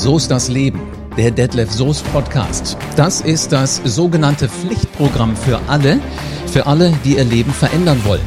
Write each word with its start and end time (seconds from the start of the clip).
So 0.00 0.16
ist 0.16 0.30
das 0.30 0.48
Leben. 0.48 0.80
Der 1.18 1.30
Detlef 1.30 1.70
Soest 1.70 2.10
Podcast. 2.10 2.78
Das 2.96 3.20
ist 3.20 3.52
das 3.52 3.82
sogenannte 3.84 4.48
Pflichtprogramm 4.48 5.36
für 5.36 5.60
alle, 5.68 6.00
für 6.46 6.66
alle, 6.66 6.94
die 7.04 7.18
ihr 7.18 7.24
Leben 7.24 7.52
verändern 7.52 8.00
wollen. 8.06 8.24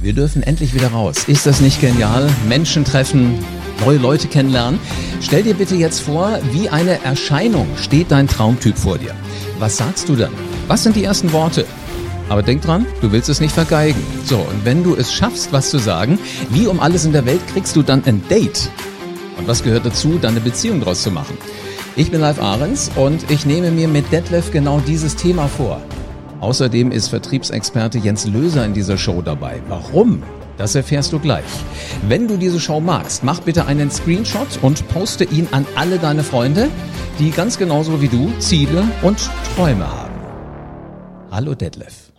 Wir 0.00 0.14
dürfen 0.14 0.42
endlich 0.42 0.72
wieder 0.72 0.88
raus. 0.88 1.24
Ist 1.26 1.44
das 1.44 1.60
nicht 1.60 1.82
genial? 1.82 2.30
Menschen 2.48 2.86
treffen, 2.86 3.44
neue 3.84 3.98
Leute 3.98 4.26
kennenlernen. 4.26 4.80
Stell 5.20 5.42
dir 5.42 5.52
bitte 5.52 5.74
jetzt 5.74 6.00
vor, 6.00 6.38
wie 6.50 6.70
eine 6.70 7.04
Erscheinung 7.04 7.66
steht 7.76 8.10
dein 8.10 8.26
Traumtyp 8.26 8.78
vor 8.78 8.96
dir. 8.96 9.14
Was 9.58 9.76
sagst 9.76 10.08
du 10.08 10.16
dann? 10.16 10.32
Was 10.66 10.82
sind 10.82 10.96
die 10.96 11.04
ersten 11.04 11.30
Worte? 11.34 11.66
Aber 12.30 12.42
denk 12.42 12.62
dran, 12.62 12.86
du 13.02 13.12
willst 13.12 13.28
es 13.28 13.40
nicht 13.40 13.52
vergeigen. 13.52 14.00
So, 14.24 14.38
und 14.38 14.64
wenn 14.64 14.82
du 14.82 14.96
es 14.96 15.12
schaffst, 15.12 15.52
was 15.52 15.68
zu 15.68 15.76
sagen, 15.76 16.18
wie 16.48 16.66
um 16.66 16.80
alles 16.80 17.04
in 17.04 17.12
der 17.12 17.26
Welt 17.26 17.46
kriegst 17.52 17.76
du 17.76 17.82
dann 17.82 18.02
ein 18.06 18.26
Date? 18.30 18.70
Und 19.38 19.46
was 19.46 19.62
gehört 19.62 19.86
dazu, 19.86 20.18
dann 20.20 20.32
eine 20.32 20.40
Beziehung 20.40 20.80
draus 20.80 21.04
zu 21.04 21.12
machen? 21.12 21.38
Ich 21.94 22.10
bin 22.10 22.20
Live 22.20 22.42
Ahrens 22.42 22.90
und 22.96 23.30
ich 23.30 23.46
nehme 23.46 23.70
mir 23.70 23.86
mit 23.86 24.10
Detlef 24.10 24.50
genau 24.50 24.80
dieses 24.80 25.14
Thema 25.14 25.46
vor. 25.46 25.80
Außerdem 26.40 26.90
ist 26.90 27.08
Vertriebsexperte 27.08 27.98
Jens 27.98 28.26
Löser 28.26 28.64
in 28.64 28.74
dieser 28.74 28.98
Show 28.98 29.22
dabei. 29.22 29.62
Warum? 29.68 30.24
Das 30.56 30.74
erfährst 30.74 31.12
du 31.12 31.20
gleich. 31.20 31.44
Wenn 32.08 32.26
du 32.26 32.36
diese 32.36 32.58
Show 32.58 32.80
magst, 32.80 33.22
mach 33.22 33.40
bitte 33.40 33.66
einen 33.66 33.92
Screenshot 33.92 34.58
und 34.60 34.88
poste 34.88 35.22
ihn 35.22 35.46
an 35.52 35.64
alle 35.76 35.98
deine 35.98 36.24
Freunde, 36.24 36.68
die 37.20 37.30
ganz 37.30 37.58
genauso 37.58 38.02
wie 38.02 38.08
du 38.08 38.32
Ziele 38.40 38.82
und 39.02 39.18
Träume 39.54 39.86
haben. 39.86 40.14
Hallo 41.30 41.54
Detlef. 41.54 42.10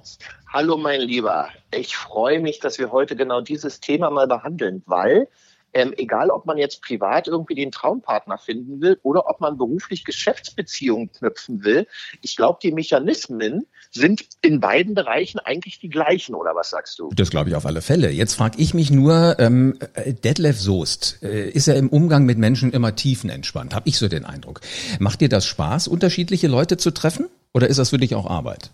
Hallo 0.52 0.78
mein 0.78 1.02
Lieber, 1.02 1.50
ich 1.72 1.98
freue 1.98 2.40
mich, 2.40 2.60
dass 2.60 2.80
wir 2.80 2.92
heute 2.92 3.16
genau 3.16 3.42
dieses 3.42 3.82
Thema 3.82 4.10
mal 4.10 4.28
behandeln, 4.28 4.84
weil 4.86 5.28
ähm, 5.74 5.94
egal 5.98 6.30
ob 6.30 6.46
man 6.46 6.58
jetzt 6.58 6.82
privat 6.82 7.28
irgendwie 7.28 7.56
den 7.56 7.72
Traumpartner 7.72 8.38
finden 8.38 8.82
will 8.82 9.00
oder 9.04 9.30
ob 9.30 9.42
man 9.42 9.58
beruflich 9.58 10.04
Geschäftsbeziehungen 10.04 11.12
knüpfen 11.12 11.64
will, 11.64 11.88
ich 12.22 12.36
glaube, 12.36 12.60
die 12.62 12.72
Mechanismen 12.72 13.66
sind 13.92 14.26
in 14.42 14.60
beiden 14.60 14.94
Bereichen 14.94 15.40
eigentlich 15.40 15.80
die 15.80 15.90
gleichen, 15.90 16.36
oder 16.36 16.56
was 16.56 16.70
sagst 16.70 17.00
du? 17.00 17.10
Das 17.16 17.30
glaube 17.30 17.50
ich 17.50 17.56
auf 17.56 17.66
alle 17.66 17.82
Fälle. 17.82 18.10
Jetzt 18.12 18.36
frage 18.36 18.60
ich 18.60 18.74
mich 18.74 18.92
nur, 18.92 19.38
ähm, 19.40 19.80
Detlef 20.24 20.60
Soest, 20.60 21.24
äh, 21.24 21.50
ist 21.50 21.68
er 21.68 21.76
im 21.76 21.90
Umgang 21.90 22.26
mit 22.26 22.38
Menschen 22.38 22.72
immer 22.72 22.96
tiefenentspannt? 22.96 23.74
Habe 23.76 23.90
ich 23.90 23.98
so 23.98 24.08
den 24.08 24.26
Eindruck. 24.26 24.62
Macht 25.00 25.22
dir 25.22 25.30
das 25.30 25.46
Spaß, 25.46 25.88
unterschiedliche 25.88 26.48
Leute 26.48 26.78
zu 26.78 26.92
treffen? 26.92 27.28
Oder 27.54 27.68
ist 27.68 27.78
das 27.78 27.90
für 27.90 27.98
dich 27.98 28.16
auch 28.16 28.30
Arbeit? 28.30 28.72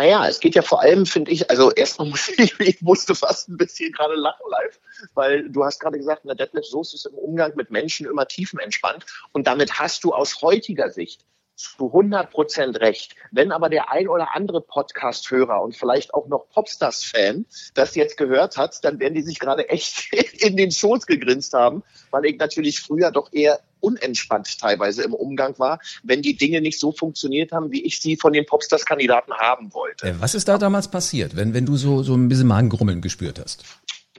Naja, 0.00 0.26
es 0.26 0.40
geht 0.40 0.54
ja 0.54 0.62
vor 0.62 0.80
allem, 0.80 1.04
finde 1.04 1.30
ich, 1.30 1.50
also 1.50 1.70
erstmal 1.72 2.08
muss 2.08 2.30
ich, 2.30 2.58
ich 2.58 2.80
musste 2.80 3.14
fast 3.14 3.50
ein 3.50 3.58
bisschen 3.58 3.92
gerade 3.92 4.14
lachen 4.14 4.46
live, 4.48 4.80
weil 5.12 5.50
du 5.50 5.62
hast 5.62 5.78
gerade 5.78 5.98
gesagt, 5.98 6.24
der 6.24 6.34
Detlef 6.34 6.64
Soße 6.64 6.96
ist 6.96 7.04
im 7.04 7.12
Umgang 7.16 7.52
mit 7.54 7.70
Menschen 7.70 8.06
immer 8.06 8.26
tiefenentspannt 8.26 9.04
und 9.32 9.46
damit 9.46 9.78
hast 9.78 10.02
du 10.02 10.14
aus 10.14 10.40
heutiger 10.40 10.88
Sicht 10.88 11.26
zu 11.60 11.86
100 11.86 12.30
Prozent 12.30 12.80
recht. 12.80 13.14
Wenn 13.30 13.52
aber 13.52 13.68
der 13.68 13.90
ein 13.90 14.08
oder 14.08 14.34
andere 14.34 14.60
Podcast-Hörer 14.60 15.60
und 15.62 15.76
vielleicht 15.76 16.14
auch 16.14 16.26
noch 16.28 16.48
Popstars-Fan 16.50 17.46
das 17.74 17.94
jetzt 17.94 18.16
gehört 18.16 18.56
hat, 18.56 18.84
dann 18.84 18.98
werden 18.98 19.14
die 19.14 19.22
sich 19.22 19.38
gerade 19.38 19.68
echt 19.68 20.12
in 20.42 20.56
den 20.56 20.70
Schoß 20.70 21.06
gegrinst 21.06 21.52
haben, 21.52 21.82
weil 22.10 22.26
ich 22.26 22.38
natürlich 22.38 22.80
früher 22.80 23.10
doch 23.10 23.32
eher 23.32 23.60
unentspannt 23.80 24.58
teilweise 24.58 25.02
im 25.02 25.14
Umgang 25.14 25.58
war, 25.58 25.80
wenn 26.02 26.22
die 26.22 26.36
Dinge 26.36 26.60
nicht 26.60 26.78
so 26.78 26.92
funktioniert 26.92 27.52
haben, 27.52 27.72
wie 27.72 27.82
ich 27.82 28.00
sie 28.00 28.16
von 28.16 28.32
den 28.32 28.46
Popstars-Kandidaten 28.46 29.32
haben 29.32 29.72
wollte. 29.72 30.08
Äh, 30.08 30.20
was 30.20 30.34
ist 30.34 30.48
da 30.48 30.58
damals 30.58 30.90
passiert, 30.90 31.36
wenn, 31.36 31.54
wenn 31.54 31.66
du 31.66 31.76
so, 31.76 32.02
so 32.02 32.14
ein 32.14 32.28
bisschen 32.28 32.48
Magengrummeln 32.48 33.00
gespürt 33.00 33.40
hast? 33.42 33.64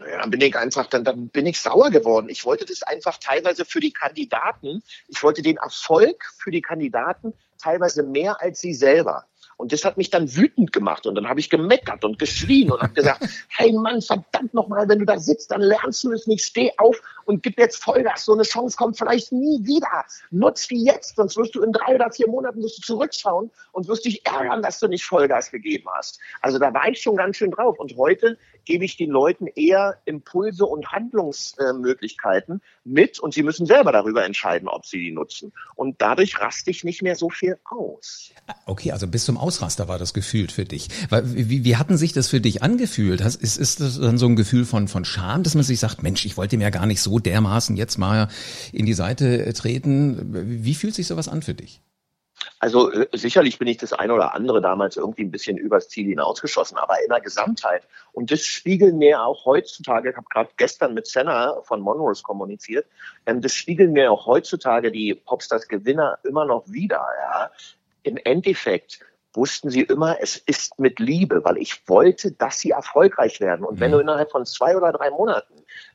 Ja, 0.10 0.20
dann 0.20 0.32
bin 0.32 0.42
ich 0.42 0.56
einfach, 0.56 0.88
dann, 0.88 1.04
dann 1.04 1.30
bin 1.30 1.46
ich 1.46 1.60
sauer 1.60 1.90
geworden. 1.90 2.30
Ich 2.30 2.46
wollte 2.46 2.66
das 2.66 2.84
einfach 2.84 3.18
teilweise 3.18 3.66
für 3.66 3.80
die 3.80 3.94
Kandidaten, 3.94 4.84
ich 5.08 5.22
wollte 5.22 5.42
den 5.42 5.58
Erfolg 5.58 6.32
für 6.38 6.52
die 6.52 6.62
Kandidaten 6.62 7.34
teilweise 7.62 8.04
mehr 8.04 8.42
als 8.42 8.60
sie 8.60 8.74
selber. 8.74 9.26
Und 9.62 9.72
das 9.72 9.86
hat 9.86 9.96
mich 9.96 10.10
dann 10.10 10.36
wütend 10.36 10.74
gemacht. 10.74 11.06
Und 11.06 11.14
dann 11.14 11.30
habe 11.30 11.40
ich 11.40 11.52
gemeckert 11.52 12.04
und 12.04 12.18
geschrien 12.18 12.72
und 12.72 12.82
habe 12.82 12.94
gesagt, 12.94 13.22
hey 13.50 13.72
Mann, 13.72 14.02
verdammt 14.02 14.56
nochmal, 14.56 14.90
wenn 14.90 14.98
du 14.98 15.06
da 15.06 15.20
sitzt, 15.20 15.52
dann 15.52 15.62
lernst 15.62 16.04
du 16.04 16.12
es 16.12 16.26
nicht. 16.26 16.44
Steh 16.44 16.72
auf 16.78 17.00
und 17.26 17.44
gib 17.44 17.60
jetzt 17.60 17.78
Vollgas. 17.78 18.26
So 18.26 18.34
eine 18.34 18.42
Chance 18.42 18.76
kommt 18.76 18.98
vielleicht 18.98 19.32
nie 19.32 19.64
wieder. 19.64 20.06
Nutz 20.32 20.68
die 20.68 20.84
jetzt, 20.84 21.16
sonst 21.16 21.38
wirst 21.38 21.54
du 21.54 21.62
in 21.62 21.74
drei 21.74 21.94
oder 21.94 22.10
vier 22.10 22.28
Monaten 22.28 22.64
wirst 22.64 22.80
du 22.80 22.82
zurückschauen 22.82 23.52
und 23.72 23.88
wirst 23.88 24.06
dich 24.06 24.26
ärgern, 24.26 24.64
dass 24.64 24.80
du 24.80 24.88
nicht 24.88 25.06
Vollgas 25.06 25.52
gegeben 25.52 25.88
hast. 25.94 26.20
Also 26.42 26.58
da 26.58 26.74
war 26.74 26.88
ich 26.88 27.00
schon 27.00 27.16
ganz 27.16 27.38
schön 27.38 27.52
drauf. 27.52 27.78
Und 27.78 27.96
heute 27.98 28.40
gebe 28.66 28.86
ich 28.86 28.98
den 28.98 29.10
Leuten 29.10 29.48
eher 29.48 29.98
Impulse 30.06 30.66
und 30.66 30.92
Handlungsmöglichkeiten 30.92 32.62
mit 32.84 33.20
und 33.20 33.34
sie 33.34 33.44
müssen 33.44 33.66
selber 33.66 33.92
darüber 33.92 34.26
entscheiden, 34.26 34.68
ob 34.68 34.86
sie 34.86 35.00
die 35.00 35.12
nutzen. 35.12 35.54
Und 35.76 36.02
dadurch 36.02 36.40
raste 36.40 36.72
ich 36.72 36.84
nicht 36.84 37.02
mehr 37.02 37.16
so 37.16 37.30
viel 37.30 37.58
aus. 37.64 38.32
Okay, 38.66 38.92
also 38.92 39.08
bis 39.08 39.26
zum 39.26 39.38
Ausraster 39.38 39.88
war 39.88 40.00
das 40.00 40.14
gefühlt 40.14 40.52
für 40.52 40.66
dich. 40.66 40.90
Wie, 41.24 41.64
wie 41.64 41.76
hatten 41.78 41.98
sich 41.98 42.14
das 42.14 42.28
für 42.28 42.42
dich 42.42 42.64
angefühlt? 42.64 43.22
Ist, 43.22 43.58
ist 43.58 43.80
das 43.80 44.00
dann 44.00 44.18
so 44.18 44.28
ein 44.28 44.36
Gefühl 44.36 44.66
von, 44.66 44.88
von 44.88 45.06
Scham, 45.06 45.44
dass 45.44 45.56
man 45.56 45.64
sich 45.64 45.80
sagt, 45.80 46.04
Mensch, 46.04 46.26
ich 46.26 46.38
wollte 46.38 46.58
mir 46.58 46.64
ja 46.64 46.70
gar 46.70 46.86
nicht 46.86 47.02
so 47.02 47.20
dermaßen 47.20 47.78
jetzt 47.78 47.98
mal 47.98 48.30
in 48.72 48.86
die 48.86 48.94
Seite 48.94 49.54
treten? 49.54 50.64
Wie 50.64 50.76
fühlt 50.76 50.96
sich 50.96 51.08
sowas 51.08 51.28
an 51.28 51.42
für 51.42 51.54
dich? 51.54 51.82
Also 52.60 52.92
äh, 52.92 53.08
sicherlich 53.14 53.58
bin 53.60 53.68
ich 53.68 53.78
das 53.78 53.94
eine 53.94 54.14
oder 54.14 54.34
andere 54.34 54.62
damals 54.62 54.98
irgendwie 54.98 55.24
ein 55.24 55.32
bisschen 55.32 55.58
übers 55.58 55.90
Ziel 55.90 56.08
hinausgeschossen, 56.08 56.78
aber 56.78 57.02
in 57.04 57.10
der 57.10 57.22
Gesamtheit. 57.22 57.84
Und 58.14 58.32
das 58.32 58.42
spiegeln 58.42 58.98
mir 58.98 59.24
auch 59.24 59.46
heutzutage, 59.46 60.12
ich 60.12 60.16
habe 60.16 60.28
gerade 60.30 60.50
gestern 60.58 60.94
mit 60.94 61.08
Senna 61.08 61.62
von 61.64 61.82
Monrose 61.82 62.24
kommuniziert, 62.24 62.86
ähm, 63.26 63.42
das 63.42 63.54
spiegeln 63.54 63.94
mir 63.94 64.12
auch 64.12 64.26
heutzutage 64.26 64.92
die 64.92 65.16
Popstars 65.16 65.68
Gewinner 65.68 66.20
immer 66.24 66.46
noch 66.46 66.68
wieder. 66.68 67.06
Ja. 67.20 67.52
Im 68.04 68.18
Endeffekt 68.18 69.00
wussten 69.34 69.70
sie 69.70 69.82
immer, 69.82 70.18
es 70.20 70.38
ist 70.38 70.80
mit 70.80 71.00
Liebe, 71.00 71.44
weil 71.44 71.58
ich 71.58 71.88
wollte, 71.88 72.32
dass 72.32 72.60
sie 72.60 72.72
erfolgreich 72.72 73.40
werden. 73.40 73.66
Und 73.66 73.80
wenn 73.80 73.92
mhm. 73.92 73.96
du 73.96 74.00
innerhalb 74.02 74.32
von 74.32 74.46
zwei 74.46 74.76
oder 74.76 74.92
drei 74.92 75.10
Monaten 75.10 75.54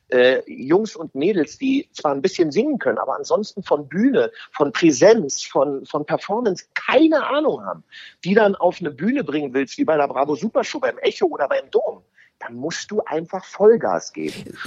äh, 0.09 0.41
Jungs 0.51 0.95
und 0.95 1.15
Mädels, 1.15 1.57
die 1.57 1.89
zwar 1.91 2.13
ein 2.13 2.21
bisschen 2.21 2.51
singen 2.51 2.79
können, 2.79 2.97
aber 2.97 3.15
ansonsten 3.15 3.63
von 3.63 3.87
Bühne, 3.87 4.31
von 4.51 4.71
Präsenz, 4.71 5.43
von, 5.43 5.85
von 5.85 6.05
Performance 6.05 6.65
keine 6.73 7.27
Ahnung 7.27 7.65
haben, 7.65 7.83
die 8.23 8.33
dann 8.33 8.55
auf 8.55 8.77
eine 8.79 8.91
Bühne 8.91 9.23
bringen 9.23 9.53
willst, 9.53 9.77
wie 9.77 9.85
bei 9.85 9.97
der 9.97 10.07
Bravo 10.07 10.35
Super 10.35 10.63
Show, 10.63 10.79
beim 10.79 10.97
Echo 10.99 11.27
oder 11.27 11.47
beim 11.47 11.69
Dom, 11.71 12.03
dann 12.39 12.55
musst 12.55 12.91
du 12.91 13.01
einfach 13.05 13.43
Vollgas 13.43 14.13
geben. 14.13 14.57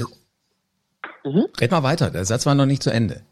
Mhm. 1.25 1.47
Red 1.61 1.71
mal 1.71 1.83
weiter, 1.83 2.11
der 2.11 2.25
Satz 2.25 2.47
war 2.47 2.55
noch 2.55 2.67
nicht 2.67 2.83
zu 2.83 2.91
Ende. 2.91 3.23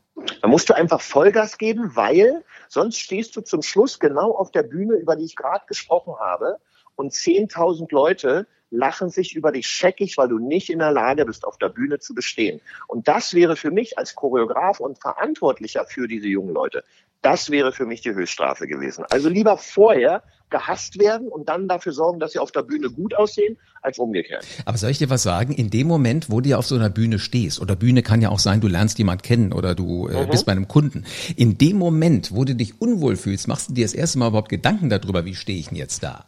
Da 0.42 0.48
musst 0.48 0.68
du 0.68 0.74
einfach 0.74 1.00
Vollgas 1.00 1.58
geben, 1.58 1.94
weil 1.94 2.44
sonst 2.68 2.98
stehst 2.98 3.36
du 3.36 3.40
zum 3.40 3.62
Schluss 3.62 3.98
genau 3.98 4.32
auf 4.32 4.50
der 4.50 4.62
Bühne, 4.62 4.94
über 4.94 5.16
die 5.16 5.24
ich 5.24 5.36
gerade 5.36 5.64
gesprochen 5.66 6.14
habe, 6.18 6.58
und 6.96 7.12
10.000 7.12 7.86
Leute 7.92 8.46
lachen 8.70 9.10
sich 9.10 9.34
über 9.34 9.52
dich 9.52 9.66
scheckig, 9.66 10.16
weil 10.18 10.28
du 10.28 10.38
nicht 10.38 10.70
in 10.70 10.78
der 10.78 10.92
Lage 10.92 11.24
bist, 11.24 11.44
auf 11.44 11.58
der 11.58 11.68
Bühne 11.68 11.98
zu 11.98 12.14
bestehen. 12.14 12.60
Und 12.86 13.08
das 13.08 13.34
wäre 13.34 13.56
für 13.56 13.70
mich 13.70 13.98
als 13.98 14.14
Choreograf 14.14 14.80
und 14.80 14.98
Verantwortlicher 14.98 15.84
für 15.86 16.08
diese 16.08 16.28
jungen 16.28 16.52
Leute, 16.52 16.84
das 17.22 17.50
wäre 17.50 17.72
für 17.72 17.84
mich 17.84 18.00
die 18.00 18.14
Höchststrafe 18.14 18.66
gewesen. 18.66 19.04
Also 19.10 19.28
lieber 19.28 19.56
vorher 19.56 20.22
gehasst 20.50 20.98
werden 20.98 21.28
und 21.28 21.48
dann 21.48 21.68
dafür 21.68 21.92
sorgen, 21.92 22.20
dass 22.20 22.32
sie 22.32 22.38
auf 22.38 22.52
der 22.52 22.62
Bühne 22.62 22.90
gut 22.90 23.14
aussehen, 23.14 23.58
als 23.82 23.98
umgekehrt. 23.98 24.46
Aber 24.64 24.78
soll 24.78 24.90
ich 24.90 24.98
dir 24.98 25.10
was 25.10 25.22
sagen? 25.22 25.52
In 25.52 25.68
dem 25.70 25.86
Moment, 25.86 26.30
wo 26.30 26.40
du 26.40 26.56
auf 26.56 26.66
so 26.66 26.74
einer 26.74 26.90
Bühne 26.90 27.18
stehst, 27.18 27.60
oder 27.60 27.76
Bühne 27.76 28.02
kann 28.02 28.22
ja 28.22 28.30
auch 28.30 28.38
sein, 28.38 28.60
du 28.60 28.68
lernst 28.68 28.98
jemand 28.98 29.22
kennen 29.22 29.52
oder 29.52 29.74
du 29.74 30.08
äh, 30.08 30.24
mhm. 30.24 30.30
bist 30.30 30.46
bei 30.46 30.52
einem 30.52 30.68
Kunden. 30.68 31.04
In 31.36 31.58
dem 31.58 31.76
Moment, 31.76 32.34
wo 32.34 32.44
du 32.44 32.54
dich 32.54 32.80
unwohl 32.80 33.16
fühlst, 33.16 33.46
machst 33.46 33.70
du 33.70 33.74
dir 33.74 33.84
das 33.84 33.94
erste 33.94 34.18
Mal 34.18 34.28
überhaupt 34.28 34.48
Gedanken 34.48 34.88
darüber, 34.88 35.24
wie 35.24 35.34
stehe 35.34 35.58
ich 35.58 35.68
denn 35.68 35.76
jetzt 35.76 36.02
da? 36.02 36.24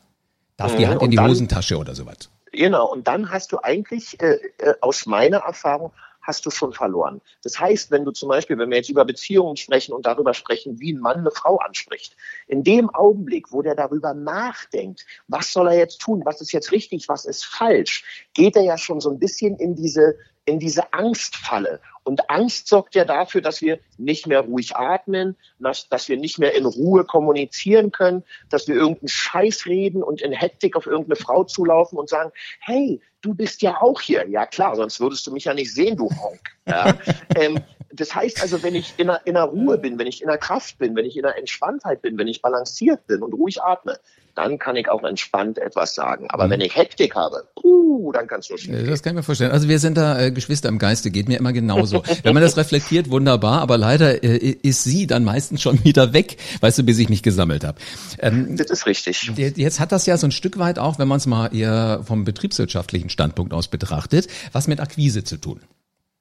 Darf 0.61 0.77
die 0.77 0.85
mhm. 0.85 0.91
Hand 0.91 1.03
in 1.03 1.11
die 1.11 1.17
dann, 1.17 1.31
Hosentasche 1.31 1.79
oder 1.79 1.95
sowas? 1.95 2.29
Genau, 2.53 2.91
und 2.93 3.09
dann 3.09 3.31
hast 3.31 3.53
du 3.53 3.59
eigentlich 3.63 4.21
äh, 4.21 4.39
äh, 4.59 4.75
aus 4.81 5.07
meiner 5.07 5.39
Erfahrung 5.39 5.93
hast 6.21 6.45
du 6.45 6.51
schon 6.51 6.75
verloren. 6.75 7.23
Das 7.43 7.59
heißt, 7.59 7.91
wenn 7.91 8.05
du 8.05 8.11
zum 8.11 8.29
Beispiel, 8.29 8.59
wenn 8.59 8.69
wir 8.69 8.77
jetzt 8.77 8.91
über 8.91 9.07
Beziehungen 9.07 9.57
sprechen 9.57 9.95
und 9.95 10.05
darüber 10.05 10.35
sprechen, 10.35 10.79
wie 10.79 10.93
ein 10.93 11.01
Mann 11.01 11.21
eine 11.21 11.31
Frau 11.31 11.57
anspricht, 11.57 12.15
in 12.47 12.63
dem 12.63 12.91
Augenblick, 12.91 13.53
wo 13.53 13.63
der 13.63 13.75
darüber 13.75 14.13
nachdenkt, 14.13 15.07
was 15.29 15.51
soll 15.51 15.69
er 15.69 15.79
jetzt 15.79 15.99
tun, 16.01 16.21
was 16.27 16.43
ist 16.43 16.53
jetzt 16.53 16.73
richtig, 16.73 17.09
was 17.09 17.25
ist 17.25 17.47
falsch, 17.47 18.29
geht 18.35 18.55
er 18.55 18.63
ja 18.63 18.77
schon 18.77 19.01
so 19.01 19.11
ein 19.11 19.19
bisschen 19.19 19.57
in 19.57 19.75
diese 19.75 20.17
in 20.51 20.59
diese 20.59 20.93
Angstfalle. 20.93 21.81
Und 22.03 22.29
Angst 22.29 22.67
sorgt 22.67 22.95
ja 22.95 23.05
dafür, 23.05 23.41
dass 23.41 23.61
wir 23.63 23.79
nicht 23.99 24.27
mehr 24.27 24.41
ruhig 24.41 24.75
atmen, 24.75 25.37
dass, 25.59 25.89
dass 25.89 26.09
wir 26.09 26.17
nicht 26.17 26.39
mehr 26.39 26.55
in 26.57 26.67
Ruhe 26.67 27.05
kommunizieren 27.05 27.93
können, 27.93 28.25
dass 28.49 28.67
wir 28.69 28.75
irgendeinen 28.75 29.09
Scheiß 29.09 29.67
reden 29.67 30.03
und 30.03 30.21
in 30.21 30.33
Hektik 30.33 30.77
auf 30.77 30.87
irgendeine 30.87 31.17
Frau 31.17 31.45
zulaufen 31.45 31.99
und 31.99 32.09
sagen, 32.09 32.33
hey, 32.61 33.01
du 33.21 33.35
bist 33.35 33.63
ja 33.63 33.81
auch 33.81 34.01
hier. 34.01 34.29
Ja 34.29 34.47
klar, 34.47 34.77
sonst 34.77 34.99
würdest 35.01 35.27
du 35.27 35.33
mich 35.33 35.45
ja 35.45 35.55
nicht 35.55 35.73
sehen, 35.73 35.97
du 35.97 36.11
Honk. 36.11 36.41
Ja? 36.67 36.99
ähm, 37.37 37.61
das 38.01 38.15
heißt 38.15 38.41
also, 38.43 38.63
wenn 38.63 38.75
ich 38.75 38.95
in 38.97 39.09
der, 39.09 39.21
in 39.27 39.35
der 39.35 39.45
Ruhe 39.45 39.79
bin, 39.79 39.99
wenn 39.99 40.07
ich 40.07 40.23
in 40.23 40.29
der 40.29 40.39
Kraft 40.39 40.79
bin, 40.79 40.97
wenn 40.97 41.05
ich 41.05 41.17
in 41.17 41.23
der 41.23 41.37
Entspanntheit 41.37 42.01
bin, 42.03 42.17
wenn 42.19 42.29
ich 42.29 42.41
balanciert 42.41 43.07
bin 43.07 43.23
und 43.23 43.35
ruhig 43.35 43.63
atme, 43.63 43.99
dann 44.35 44.59
kann 44.59 44.77
ich 44.77 44.89
auch 44.89 45.05
entspannt 45.05 45.59
etwas 45.59 45.95
sagen. 45.95 46.29
Aber 46.31 46.47
mhm. 46.47 46.51
wenn 46.51 46.61
ich 46.63 46.77
Hektik 46.77 47.15
habe, 47.15 47.45
puh, 47.61 48.13
dann 48.13 48.27
kannst 48.27 48.49
du 48.49 48.57
schnell. 48.57 48.87
Das 48.87 49.03
kann 49.03 49.13
ich 49.13 49.17
mir 49.17 49.23
vorstellen. 49.23 49.51
Also 49.51 49.69
wir 49.69 49.79
sind 49.79 49.97
da 49.97 50.19
äh, 50.19 50.31
Geschwister 50.31 50.69
im 50.69 50.79
Geiste, 50.79 51.11
geht 51.11 51.29
mir 51.29 51.39
immer 51.39 51.53
genauso. 51.53 52.03
wenn 52.23 52.33
man 52.33 52.43
das 52.43 52.57
reflektiert, 52.57 53.11
wunderbar, 53.11 53.61
aber 53.61 53.77
leider 53.77 54.23
äh, 54.25 54.57
ist 54.63 54.85
sie 54.85 55.07
dann 55.07 55.25
meistens 55.25 55.61
schon 55.61 55.85
wieder 55.85 56.15
weg, 56.15 56.39
weißt 56.61 56.79
du, 56.79 56.83
bis 56.85 56.99
ich 56.99 57.11
mich 57.11 57.23
gesammelt 57.23 57.65
habe. 57.65 57.79
Ähm, 58.19 58.57
das 58.57 58.71
ist 58.71 58.87
richtig. 58.87 59.31
Jetzt 59.37 59.79
hat 59.79 59.93
das 59.93 60.07
ja 60.07 60.17
so 60.17 60.27
ein 60.27 60.33
Stück 60.33 60.59
weit 60.59 60.79
auch, 60.79 60.99
wenn 60.99 61.09
man 61.09 61.19
es 61.19 61.27
mal 61.27 61.55
eher 61.55 62.03
vom 62.05 62.25
betriebswirtschaftlichen 62.25 63.11
Standpunkt 63.11 63.53
aus 63.53 63.69
betrachtet, 63.69 64.29
was 64.53 64.69
mit 64.69 64.81
Akquise 64.81 65.23
zu 65.23 65.37
tun. 65.37 65.61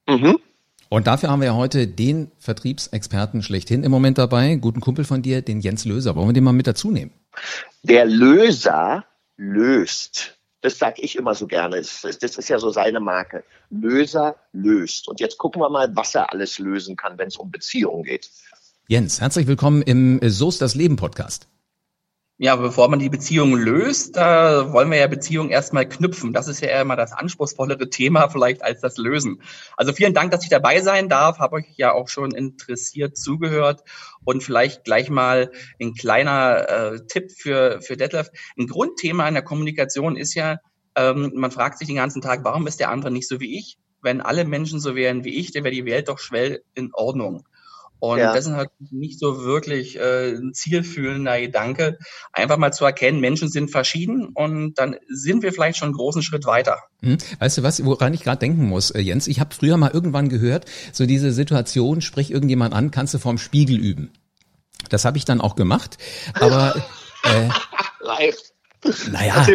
Mhm. 0.08 0.36
Und 0.92 1.06
dafür 1.06 1.30
haben 1.30 1.38
wir 1.40 1.46
ja 1.46 1.54
heute 1.54 1.86
den 1.86 2.32
Vertriebsexperten 2.40 3.44
schlechthin 3.44 3.84
im 3.84 3.92
Moment 3.92 4.18
dabei, 4.18 4.56
guten 4.56 4.80
Kumpel 4.80 5.04
von 5.04 5.22
dir, 5.22 5.40
den 5.40 5.60
Jens 5.60 5.84
Löser. 5.84 6.16
Wollen 6.16 6.28
wir 6.28 6.32
den 6.32 6.42
mal 6.42 6.52
mit 6.52 6.66
dazu 6.66 6.90
nehmen? 6.90 7.12
Der 7.84 8.04
Löser 8.04 9.04
löst. 9.36 10.36
Das 10.62 10.80
sage 10.80 11.00
ich 11.00 11.16
immer 11.16 11.36
so 11.36 11.46
gerne. 11.46 11.76
Das, 11.76 12.04
das 12.20 12.36
ist 12.36 12.48
ja 12.48 12.58
so 12.58 12.70
seine 12.70 12.98
Marke. 12.98 13.44
Löser 13.70 14.34
löst. 14.52 15.06
Und 15.06 15.20
jetzt 15.20 15.38
gucken 15.38 15.62
wir 15.62 15.70
mal, 15.70 15.94
was 15.94 16.16
er 16.16 16.32
alles 16.32 16.58
lösen 16.58 16.96
kann, 16.96 17.16
wenn 17.18 17.28
es 17.28 17.36
um 17.36 17.52
Beziehungen 17.52 18.02
geht. 18.02 18.28
Jens, 18.88 19.20
herzlich 19.20 19.46
willkommen 19.46 19.82
im 19.82 20.18
So 20.28 20.48
ist 20.48 20.60
das 20.60 20.74
Leben 20.74 20.96
Podcast. 20.96 21.46
Ja, 22.42 22.56
bevor 22.56 22.88
man 22.88 23.00
die 23.00 23.10
Beziehung 23.10 23.54
löst, 23.54 24.16
da 24.16 24.72
wollen 24.72 24.90
wir 24.90 24.96
ja 24.96 25.08
Beziehungen 25.08 25.50
erstmal 25.50 25.86
knüpfen. 25.86 26.32
Das 26.32 26.48
ist 26.48 26.62
ja 26.62 26.82
mal 26.84 26.96
das 26.96 27.12
anspruchsvollere 27.12 27.90
Thema 27.90 28.30
vielleicht 28.30 28.62
als 28.62 28.80
das 28.80 28.96
Lösen. 28.96 29.42
Also 29.76 29.92
vielen 29.92 30.14
Dank, 30.14 30.30
dass 30.30 30.42
ich 30.42 30.48
dabei 30.48 30.80
sein 30.80 31.10
darf. 31.10 31.38
Habe 31.38 31.56
euch 31.56 31.66
ja 31.76 31.92
auch 31.92 32.08
schon 32.08 32.30
interessiert 32.30 33.18
zugehört 33.18 33.82
und 34.24 34.42
vielleicht 34.42 34.84
gleich 34.84 35.10
mal 35.10 35.52
ein 35.78 35.92
kleiner 35.92 36.66
äh, 36.70 37.06
Tipp 37.06 37.30
für 37.30 37.82
für 37.82 37.98
Detlef. 37.98 38.30
Ein 38.58 38.68
Grundthema 38.68 39.28
in 39.28 39.34
der 39.34 39.44
Kommunikation 39.44 40.16
ist 40.16 40.32
ja, 40.32 40.60
ähm, 40.96 41.32
man 41.34 41.50
fragt 41.50 41.76
sich 41.76 41.88
den 41.88 41.96
ganzen 41.96 42.22
Tag, 42.22 42.42
warum 42.42 42.66
ist 42.66 42.80
der 42.80 42.88
andere 42.88 43.10
nicht 43.10 43.28
so 43.28 43.38
wie 43.40 43.58
ich? 43.58 43.76
Wenn 44.00 44.22
alle 44.22 44.46
Menschen 44.46 44.80
so 44.80 44.94
wären 44.94 45.24
wie 45.24 45.34
ich, 45.34 45.52
dann 45.52 45.64
wäre 45.64 45.74
die 45.74 45.84
Welt 45.84 46.08
doch 46.08 46.18
schwer 46.18 46.60
in 46.72 46.88
Ordnung. 46.94 47.44
Und 48.00 48.18
ja. 48.18 48.34
das 48.34 48.46
ist 48.46 48.52
halt 48.52 48.70
nicht 48.90 49.18
so 49.18 49.44
wirklich 49.44 49.98
äh, 49.98 50.30
ein 50.30 50.52
zielfühlender 50.54 51.40
Gedanke, 51.40 51.98
einfach 52.32 52.56
mal 52.56 52.72
zu 52.72 52.84
erkennen, 52.84 53.20
Menschen 53.20 53.48
sind 53.48 53.70
verschieden 53.70 54.30
und 54.34 54.78
dann 54.78 54.96
sind 55.08 55.42
wir 55.42 55.52
vielleicht 55.52 55.78
schon 55.78 55.88
einen 55.88 55.96
großen 55.96 56.22
Schritt 56.22 56.46
weiter. 56.46 56.78
Hm. 57.02 57.18
Weißt 57.38 57.58
du 57.58 57.62
was, 57.62 57.84
woran 57.84 58.14
ich 58.14 58.22
gerade 58.22 58.38
denken 58.38 58.66
muss, 58.66 58.90
äh, 58.90 59.00
Jens? 59.00 59.28
Ich 59.28 59.38
habe 59.38 59.54
früher 59.54 59.76
mal 59.76 59.90
irgendwann 59.90 60.28
gehört, 60.28 60.64
so 60.92 61.06
diese 61.06 61.30
Situation, 61.32 62.00
sprich 62.00 62.30
irgendjemand 62.30 62.74
an, 62.74 62.90
kannst 62.90 63.14
du 63.14 63.18
vorm 63.18 63.38
Spiegel 63.38 63.78
üben. 63.78 64.10
Das 64.88 65.04
habe 65.04 65.18
ich 65.18 65.26
dann 65.26 65.40
auch 65.40 65.54
gemacht, 65.54 65.98
aber 66.34 66.74
äh, 67.24 67.48
Live. 68.00 68.36
Naja, 69.10 69.46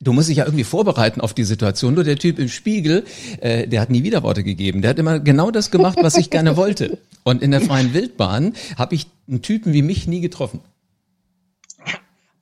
du 0.00 0.12
musst 0.12 0.28
dich 0.28 0.36
ja 0.36 0.44
irgendwie 0.44 0.64
vorbereiten 0.64 1.20
auf 1.20 1.34
die 1.34 1.44
Situation. 1.44 1.94
Nur 1.94 2.04
der 2.04 2.16
Typ 2.16 2.38
im 2.38 2.48
Spiegel, 2.48 3.04
äh, 3.40 3.66
der 3.66 3.80
hat 3.80 3.90
nie 3.90 4.04
Widerworte 4.04 4.44
gegeben. 4.44 4.82
Der 4.82 4.90
hat 4.90 4.98
immer 4.98 5.18
genau 5.18 5.50
das 5.50 5.70
gemacht, 5.70 5.98
was 6.00 6.16
ich 6.16 6.30
gerne 6.30 6.56
wollte. 6.56 6.98
Und 7.24 7.42
in 7.42 7.50
der 7.50 7.60
freien 7.60 7.92
Wildbahn 7.92 8.54
habe 8.76 8.94
ich 8.94 9.06
einen 9.28 9.42
Typen 9.42 9.72
wie 9.72 9.82
mich 9.82 10.06
nie 10.06 10.20
getroffen. 10.20 10.60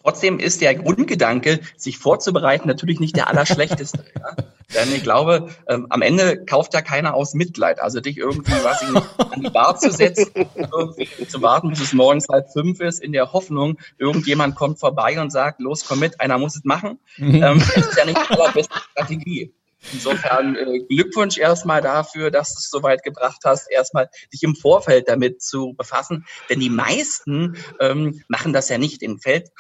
Trotzdem 0.03 0.39
ist 0.39 0.61
der 0.61 0.75
Grundgedanke, 0.75 1.61
sich 1.77 1.99
vorzubereiten, 1.99 2.69
natürlich 2.69 3.01
nicht 3.01 3.17
der 3.17 3.29
allerschlechteste. 3.29 4.05
ja? 4.17 4.37
Denn 4.75 4.93
ich 4.93 5.03
glaube, 5.03 5.49
ähm, 5.69 5.87
am 5.91 6.03
Ende 6.03 6.45
kauft 6.45 6.75
ja 6.75 6.83
keiner 6.83 7.15
aus 7.15 7.35
Mitleid. 7.35 7.81
Also 7.81 8.01
dich 8.01 8.19
irgendwie 8.19 8.53
was 8.65 8.83
an 8.83 9.41
die 9.41 9.51
Bar 9.51 9.77
zu 9.77 9.93
setzen, 9.93 10.33
zu 11.29 11.43
warten, 11.43 11.71
bis 11.71 11.81
es 11.81 11.93
morgens 11.93 12.27
halb 12.29 12.51
fünf 12.53 12.81
ist, 12.81 13.01
in 13.01 13.13
der 13.13 13.33
Hoffnung, 13.33 13.79
irgendjemand 13.99 14.57
kommt 14.57 14.81
vorbei 14.81 15.21
und 15.21 15.31
sagt, 15.31 15.61
los, 15.61 15.85
komm 15.87 16.01
mit, 16.01 16.21
einer 16.21 16.39
muss 16.39 16.57
es 16.57 16.65
machen. 16.65 16.99
Mhm. 17.17 17.43
Ähm, 17.43 17.59
das 17.59 17.77
ist 17.77 17.97
ja 17.97 18.05
nicht 18.05 18.19
die 18.19 18.35
allerbeste 18.35 18.75
Strategie. 18.93 19.55
Insofern 19.93 20.57
äh, 20.57 20.81
Glückwunsch 20.89 21.39
erstmal 21.39 21.81
dafür, 21.81 22.31
dass 22.31 22.55
du 22.55 22.59
es 22.59 22.71
so 22.71 22.83
weit 22.83 23.03
gebracht 23.03 23.43
hast, 23.45 23.71
erstmal 23.71 24.09
dich 24.33 24.43
im 24.43 24.57
Vorfeld 24.57 25.09
damit 25.09 25.43
zu 25.43 25.75
befassen. 25.77 26.27
Denn 26.51 26.61
die 26.61 26.71
meisten 26.71 27.57
ähm, 27.81 28.23
machen 28.29 28.53
das 28.53 28.69
ja 28.69 28.79
nicht 28.79 29.03
im 29.03 29.19
Feld. 29.19 29.51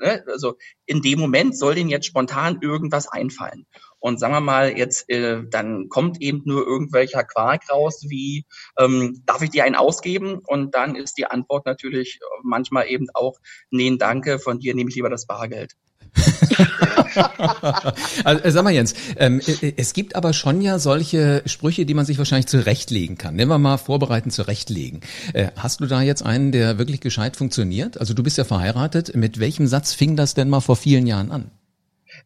Äh, 0.00 0.20
also 0.26 0.56
in 0.86 1.02
dem 1.02 1.20
Moment 1.20 1.56
soll 1.56 1.74
denen 1.74 1.90
jetzt 1.90 2.06
spontan 2.06 2.58
irgendwas 2.60 3.08
einfallen. 3.08 3.66
Und 4.00 4.20
sagen 4.20 4.34
wir 4.34 4.40
mal, 4.40 4.76
jetzt 4.76 5.08
äh, 5.10 5.42
dann 5.48 5.88
kommt 5.88 6.20
eben 6.20 6.42
nur 6.44 6.66
irgendwelcher 6.66 7.24
Quark 7.24 7.70
raus, 7.70 8.04
wie 8.08 8.44
ähm, 8.78 9.22
darf 9.26 9.42
ich 9.42 9.50
dir 9.50 9.64
einen 9.64 9.74
ausgeben? 9.74 10.40
Und 10.46 10.74
dann 10.74 10.94
ist 10.94 11.18
die 11.18 11.26
Antwort 11.26 11.66
natürlich 11.66 12.20
manchmal 12.42 12.88
eben 12.88 13.06
auch, 13.14 13.38
nee, 13.70 13.94
danke, 13.98 14.38
von 14.38 14.58
dir 14.58 14.74
nehme 14.74 14.90
ich 14.90 14.96
lieber 14.96 15.10
das 15.10 15.26
Bargeld. 15.26 15.74
also, 18.24 18.44
äh, 18.44 18.50
sag 18.50 18.64
mal 18.64 18.72
Jens, 18.72 18.94
ähm, 19.16 19.40
äh, 19.46 19.72
es 19.76 19.92
gibt 19.92 20.16
aber 20.16 20.32
schon 20.32 20.60
ja 20.60 20.78
solche 20.78 21.42
Sprüche, 21.46 21.86
die 21.86 21.94
man 21.94 22.06
sich 22.06 22.18
wahrscheinlich 22.18 22.46
zurechtlegen 22.46 23.18
kann. 23.18 23.36
Nehmen 23.36 23.50
wir 23.50 23.58
mal 23.58 23.78
vorbereiten, 23.78 24.30
zurechtlegen. 24.30 25.00
Äh, 25.32 25.48
hast 25.56 25.80
du 25.80 25.86
da 25.86 26.02
jetzt 26.02 26.24
einen, 26.24 26.52
der 26.52 26.78
wirklich 26.78 27.00
gescheit 27.00 27.36
funktioniert? 27.36 27.98
Also 27.98 28.14
du 28.14 28.22
bist 28.22 28.38
ja 28.38 28.44
verheiratet. 28.44 29.14
Mit 29.14 29.40
welchem 29.40 29.66
Satz 29.66 29.94
fing 29.94 30.16
das 30.16 30.34
denn 30.34 30.48
mal 30.48 30.60
vor 30.60 30.76
vielen 30.76 31.06
Jahren 31.06 31.30
an? 31.30 31.50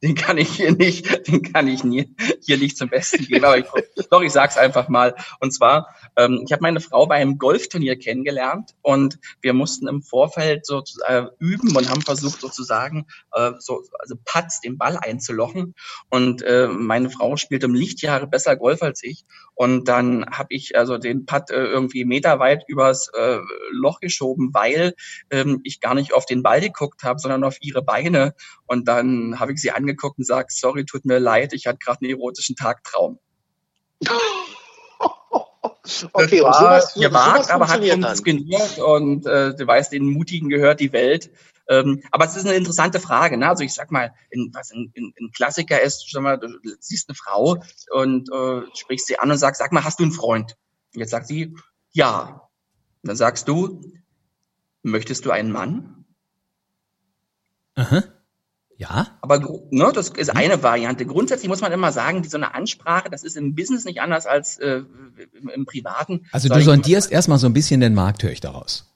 Den 0.02 0.16
kann 0.16 0.36
ich 0.36 0.48
hier 0.56 0.72
nicht, 0.72 1.28
den 1.28 1.42
kann 1.42 1.68
ich 1.68 1.84
nie, 1.84 2.14
hier 2.44 2.58
nicht 2.58 2.76
zum 2.76 2.88
Besten 2.88 3.24
geben. 3.24 3.44
Aber 3.44 3.58
ich, 3.58 3.66
doch, 4.10 4.20
ich 4.22 4.32
sag's 4.32 4.56
einfach 4.56 4.88
mal. 4.88 5.14
Und 5.38 5.52
zwar, 5.52 5.94
ähm, 6.16 6.42
ich 6.44 6.52
habe 6.52 6.62
meine 6.62 6.80
Frau 6.80 7.06
bei 7.06 7.16
einem 7.16 7.38
Golfturnier 7.38 7.96
kennengelernt 7.96 8.72
und 8.82 9.18
wir 9.40 9.52
mussten 9.52 9.86
im 9.86 10.02
Vorfeld 10.02 10.66
so 10.66 10.82
äh, 11.06 11.24
üben 11.38 11.76
und 11.76 11.88
haben 11.88 12.02
versucht 12.02 12.40
sozusagen 12.40 13.06
äh, 13.32 13.52
so 13.60 13.82
also 14.00 14.16
Putts 14.24 14.60
den 14.60 14.76
Ball 14.76 14.96
einzulochen. 14.96 15.74
Und 16.10 16.42
äh, 16.42 16.66
meine 16.66 17.08
Frau 17.08 17.36
spielt 17.36 17.64
um 17.64 17.74
Lichtjahre 17.74 18.26
besser 18.26 18.56
Golf 18.56 18.82
als 18.82 19.04
ich. 19.04 19.24
Und 19.54 19.86
dann 19.86 20.26
habe 20.26 20.48
ich 20.50 20.76
also 20.76 20.98
den 20.98 21.26
Putt 21.26 21.50
äh, 21.50 21.62
irgendwie 21.62 22.04
meterweit 22.04 22.64
übers 22.66 23.08
äh, 23.16 23.38
Loch 23.70 24.00
geschoben, 24.00 24.50
weil 24.52 24.94
ähm, 25.30 25.60
ich 25.62 25.80
gar 25.80 25.94
nicht 25.94 26.12
auf 26.12 26.26
den 26.26 26.42
Ball 26.42 26.60
geguckt 26.60 27.04
habe, 27.04 27.20
sondern 27.20 27.44
auf 27.44 27.58
ihre 27.60 27.82
Beine. 27.82 28.34
Und 28.66 28.88
dann 28.88 29.38
habe 29.38 29.52
ich 29.52 29.60
sie 29.60 29.70
angeguckt 29.70 29.91
und 29.94 30.16
gesagt, 30.16 30.52
sorry, 30.52 30.84
tut 30.84 31.04
mir 31.04 31.18
leid, 31.18 31.52
ich 31.52 31.66
hatte 31.66 31.78
gerade 31.78 32.00
einen 32.02 32.10
erotischen 32.10 32.56
Tagtraum. 32.56 33.18
okay, 36.12 36.40
das 36.40 36.42
war 36.42 36.80
sowas, 36.80 36.94
gewagt, 36.94 37.50
aber 37.50 37.68
hat 37.68 37.84
funktioniert 37.84 38.78
und 38.78 39.26
äh, 39.26 39.54
du 39.54 39.66
weißt, 39.66 39.92
den 39.92 40.10
Mutigen 40.10 40.48
gehört 40.48 40.80
die 40.80 40.92
Welt. 40.92 41.30
Ähm, 41.68 42.02
aber 42.10 42.24
es 42.24 42.36
ist 42.36 42.46
eine 42.46 42.56
interessante 42.56 43.00
Frage. 43.00 43.36
Ne? 43.36 43.48
Also 43.48 43.62
ich 43.62 43.72
sag 43.72 43.90
mal, 43.90 44.12
in, 44.30 44.50
was 44.52 44.72
ein, 44.72 44.90
in, 44.94 45.12
in 45.16 45.30
Klassiker 45.30 45.80
ist, 45.80 46.10
sag 46.10 46.22
mal, 46.22 46.38
du 46.38 46.48
siehst 46.80 47.08
eine 47.08 47.14
Frau 47.14 47.62
und 47.92 48.30
äh, 48.32 48.62
sprichst 48.74 49.06
sie 49.06 49.18
an 49.18 49.30
und 49.30 49.38
sagst, 49.38 49.60
sag 49.60 49.72
mal, 49.72 49.84
hast 49.84 50.00
du 50.00 50.04
einen 50.04 50.12
Freund? 50.12 50.56
Und 50.94 51.00
jetzt 51.00 51.10
sagt 51.10 51.28
sie, 51.28 51.54
ja. 51.92 52.48
Und 53.02 53.08
dann 53.08 53.16
sagst 53.16 53.48
du, 53.48 53.80
möchtest 54.82 55.24
du 55.24 55.30
einen 55.30 55.52
Mann? 55.52 56.04
Aha. 57.74 58.02
Ja. 58.82 59.16
Aber 59.20 59.38
ne, 59.70 59.92
das 59.94 60.08
ist 60.08 60.30
eine 60.30 60.64
Variante. 60.64 61.06
Grundsätzlich 61.06 61.48
muss 61.48 61.60
man 61.60 61.70
immer 61.70 61.92
sagen, 61.92 62.22
die 62.22 62.28
so 62.28 62.36
eine 62.36 62.52
Ansprache, 62.52 63.10
das 63.10 63.22
ist 63.22 63.36
im 63.36 63.54
Business 63.54 63.84
nicht 63.84 64.00
anders 64.00 64.26
als 64.26 64.58
äh, 64.58 64.82
im, 65.40 65.48
im 65.48 65.66
Privaten. 65.66 66.26
Also 66.32 66.48
du 66.48 66.60
sondierst 66.60 67.12
erstmal 67.12 67.38
so 67.38 67.46
ein 67.46 67.52
bisschen 67.52 67.80
den 67.80 67.94
Markt, 67.94 68.24
höre 68.24 68.32
ich 68.32 68.40
daraus. 68.40 68.92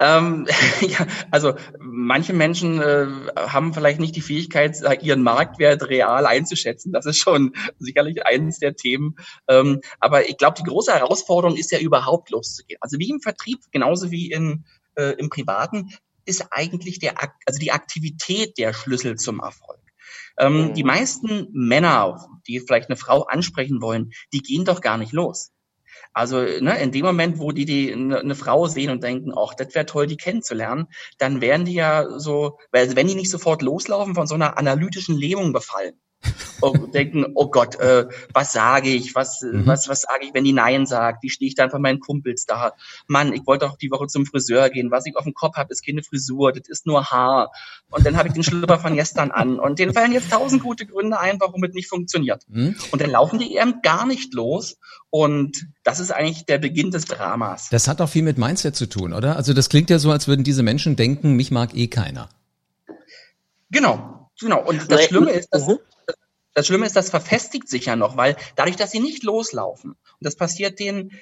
Ähm, 0.00 0.48
ja, 0.80 1.06
also 1.30 1.54
manche 1.78 2.32
Menschen 2.32 2.80
äh, 2.80 3.06
haben 3.36 3.74
vielleicht 3.74 4.00
nicht 4.00 4.16
die 4.16 4.22
Fähigkeit, 4.22 4.76
ihren 5.02 5.22
Marktwert 5.22 5.88
real 5.88 6.26
einzuschätzen. 6.26 6.92
Das 6.92 7.06
ist 7.06 7.18
schon 7.18 7.54
sicherlich 7.78 8.26
eines 8.26 8.58
der 8.58 8.74
Themen. 8.74 9.14
Ähm, 9.46 9.82
aber 10.00 10.28
ich 10.28 10.36
glaube, 10.36 10.56
die 10.58 10.68
große 10.68 10.92
Herausforderung 10.92 11.56
ist 11.56 11.70
ja 11.70 11.78
überhaupt 11.78 12.30
loszugehen. 12.30 12.78
Also 12.80 12.98
wie 12.98 13.10
im 13.10 13.20
Vertrieb, 13.20 13.60
genauso 13.70 14.10
wie 14.10 14.32
in, 14.32 14.64
äh, 14.96 15.12
im 15.12 15.30
Privaten, 15.30 15.90
ist 16.24 16.46
eigentlich 16.50 16.98
der, 16.98 17.14
also 17.46 17.58
die 17.58 17.72
Aktivität 17.72 18.58
der 18.58 18.72
Schlüssel 18.72 19.16
zum 19.16 19.40
Erfolg. 19.40 19.80
Ähm, 20.38 20.68
mhm. 20.68 20.74
Die 20.74 20.84
meisten 20.84 21.48
Männer, 21.52 22.28
die 22.46 22.60
vielleicht 22.60 22.88
eine 22.88 22.96
Frau 22.96 23.22
ansprechen 23.22 23.80
wollen, 23.80 24.10
die 24.32 24.40
gehen 24.40 24.64
doch 24.64 24.80
gar 24.80 24.98
nicht 24.98 25.12
los. 25.12 25.52
Also 26.12 26.38
ne, 26.38 26.78
in 26.80 26.92
dem 26.92 27.04
Moment, 27.04 27.38
wo 27.38 27.52
die, 27.52 27.64
die 27.64 27.92
eine 27.92 28.34
Frau 28.34 28.66
sehen 28.66 28.90
und 28.90 29.02
denken, 29.02 29.32
ach, 29.36 29.54
das 29.54 29.74
wäre 29.74 29.86
toll, 29.86 30.06
die 30.06 30.16
kennenzulernen, 30.16 30.86
dann 31.18 31.40
werden 31.40 31.66
die 31.66 31.74
ja 31.74 32.18
so, 32.18 32.58
weil 32.72 32.94
wenn 32.96 33.08
die 33.08 33.14
nicht 33.14 33.30
sofort 33.30 33.62
loslaufen, 33.62 34.14
von 34.14 34.26
so 34.26 34.34
einer 34.34 34.58
analytischen 34.58 35.16
Lähmung 35.16 35.52
befallen. 35.52 36.00
Und 36.60 36.94
denken, 36.94 37.26
oh 37.34 37.50
Gott, 37.50 37.76
äh, 37.76 38.06
was 38.32 38.52
sage 38.52 38.90
ich, 38.90 39.14
was, 39.14 39.42
Mhm. 39.42 39.66
was, 39.66 39.88
was 39.88 40.02
sage 40.02 40.26
ich, 40.26 40.34
wenn 40.34 40.44
die 40.44 40.52
Nein 40.52 40.86
sagt, 40.86 41.22
wie 41.22 41.30
stehe 41.30 41.48
ich 41.48 41.54
dann 41.54 41.70
von 41.70 41.82
meinen 41.82 42.00
Kumpels 42.00 42.46
da? 42.46 42.72
Mann, 43.06 43.32
ich 43.32 43.46
wollte 43.46 43.66
auch 43.66 43.76
die 43.76 43.90
Woche 43.90 44.06
zum 44.06 44.26
Friseur 44.26 44.70
gehen, 44.70 44.90
was 44.90 45.06
ich 45.06 45.16
auf 45.16 45.24
dem 45.24 45.34
Kopf 45.34 45.56
habe, 45.56 45.72
ist 45.72 45.84
keine 45.84 46.02
Frisur, 46.02 46.52
das 46.52 46.68
ist 46.68 46.86
nur 46.86 47.04
Haar. 47.10 47.50
Und 47.90 48.06
dann 48.06 48.16
habe 48.16 48.28
ich 48.28 48.34
den 48.34 48.42
Schlüpper 48.42 48.78
von 48.78 48.94
gestern 48.94 49.30
an 49.30 49.58
und 49.58 49.78
denen 49.78 49.92
fallen 49.92 50.12
jetzt 50.12 50.30
tausend 50.30 50.62
gute 50.62 50.86
Gründe 50.86 51.18
ein, 51.18 51.38
warum 51.40 51.62
es 51.64 51.74
nicht 51.74 51.88
funktioniert. 51.88 52.44
Hm? 52.50 52.74
Und 52.90 53.00
dann 53.00 53.10
laufen 53.10 53.38
die 53.38 53.56
eben 53.56 53.82
gar 53.82 54.06
nicht 54.06 54.34
los 54.34 54.78
und 55.10 55.66
das 55.84 56.00
ist 56.00 56.10
eigentlich 56.10 56.46
der 56.46 56.58
Beginn 56.58 56.90
des 56.90 57.04
Dramas. 57.04 57.68
Das 57.70 57.86
hat 57.88 58.00
auch 58.00 58.08
viel 58.08 58.22
mit 58.22 58.38
Mindset 58.38 58.74
zu 58.74 58.86
tun, 58.88 59.12
oder? 59.12 59.36
Also 59.36 59.52
das 59.52 59.68
klingt 59.68 59.90
ja 59.90 59.98
so, 59.98 60.10
als 60.10 60.26
würden 60.28 60.44
diese 60.44 60.62
Menschen 60.62 60.96
denken, 60.96 61.34
mich 61.34 61.50
mag 61.50 61.74
eh 61.76 61.86
keiner. 61.88 62.28
Genau, 63.70 64.13
genau. 64.40 64.64
Und 64.64 64.90
das 64.90 65.04
Schlimme 65.04 65.30
ist, 65.30 65.48
dass, 65.52 65.66
mhm. 65.66 65.78
das 66.54 66.66
Schlimme 66.66 66.86
ist, 66.86 66.96
das 66.96 67.10
verfestigt 67.10 67.68
sich 67.68 67.86
ja 67.86 67.96
noch, 67.96 68.16
weil 68.16 68.36
dadurch, 68.56 68.76
dass 68.76 68.90
sie 68.90 69.00
nicht 69.00 69.22
loslaufen, 69.22 69.92
und 69.92 69.98
das 70.20 70.36
passiert 70.36 70.78
denen 70.78 71.12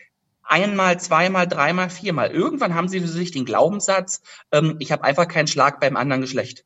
einmal, 0.43 0.99
zweimal, 1.01 1.47
dreimal, 1.47 1.91
viermal, 1.91 2.31
irgendwann 2.31 2.75
haben 2.75 2.89
sie 2.89 3.01
für 3.01 3.09
sich 3.09 3.31
den 3.31 3.45
Glaubenssatz, 3.45 4.23
ähm, 4.51 4.77
ich 4.81 4.93
habe 4.93 5.05
einfach 5.05 5.29
keinen 5.29 5.47
Schlag 5.47 5.81
beim 5.81 5.97
anderen 5.97 6.23
Geschlecht. 6.23 6.65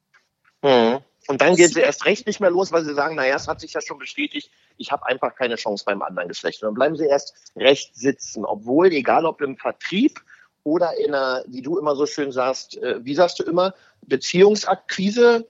Mhm. 0.62 1.00
Und 1.28 1.40
dann 1.40 1.56
gehen 1.56 1.68
sie 1.68 1.80
erst 1.80 2.04
recht 2.04 2.26
nicht 2.26 2.40
mehr 2.40 2.50
los, 2.50 2.72
weil 2.72 2.84
sie 2.84 2.94
sagen, 2.94 3.16
naja, 3.16 3.34
es 3.34 3.48
hat 3.48 3.60
sich 3.60 3.72
ja 3.72 3.80
schon 3.80 3.98
bestätigt, 3.98 4.50
ich 4.76 4.92
habe 4.92 5.06
einfach 5.06 5.34
keine 5.34 5.56
Chance 5.56 5.84
beim 5.84 6.02
anderen 6.02 6.28
Geschlecht. 6.28 6.62
Und 6.62 6.68
dann 6.68 6.74
bleiben 6.74 6.96
sie 6.96 7.06
erst 7.06 7.34
recht 7.56 7.96
sitzen, 7.96 8.44
obwohl, 8.44 8.92
egal 8.92 9.26
ob 9.26 9.40
im 9.40 9.56
Vertrieb 9.56 10.20
oder 10.62 10.96
in 10.96 11.14
einer, 11.14 11.44
wie 11.48 11.62
du 11.62 11.78
immer 11.78 11.96
so 11.96 12.06
schön 12.06 12.32
sagst, 12.32 12.76
äh, 12.76 13.04
wie 13.04 13.14
sagst 13.14 13.38
du 13.38 13.42
immer, 13.42 13.74
Beziehungsakquise? 14.02 15.48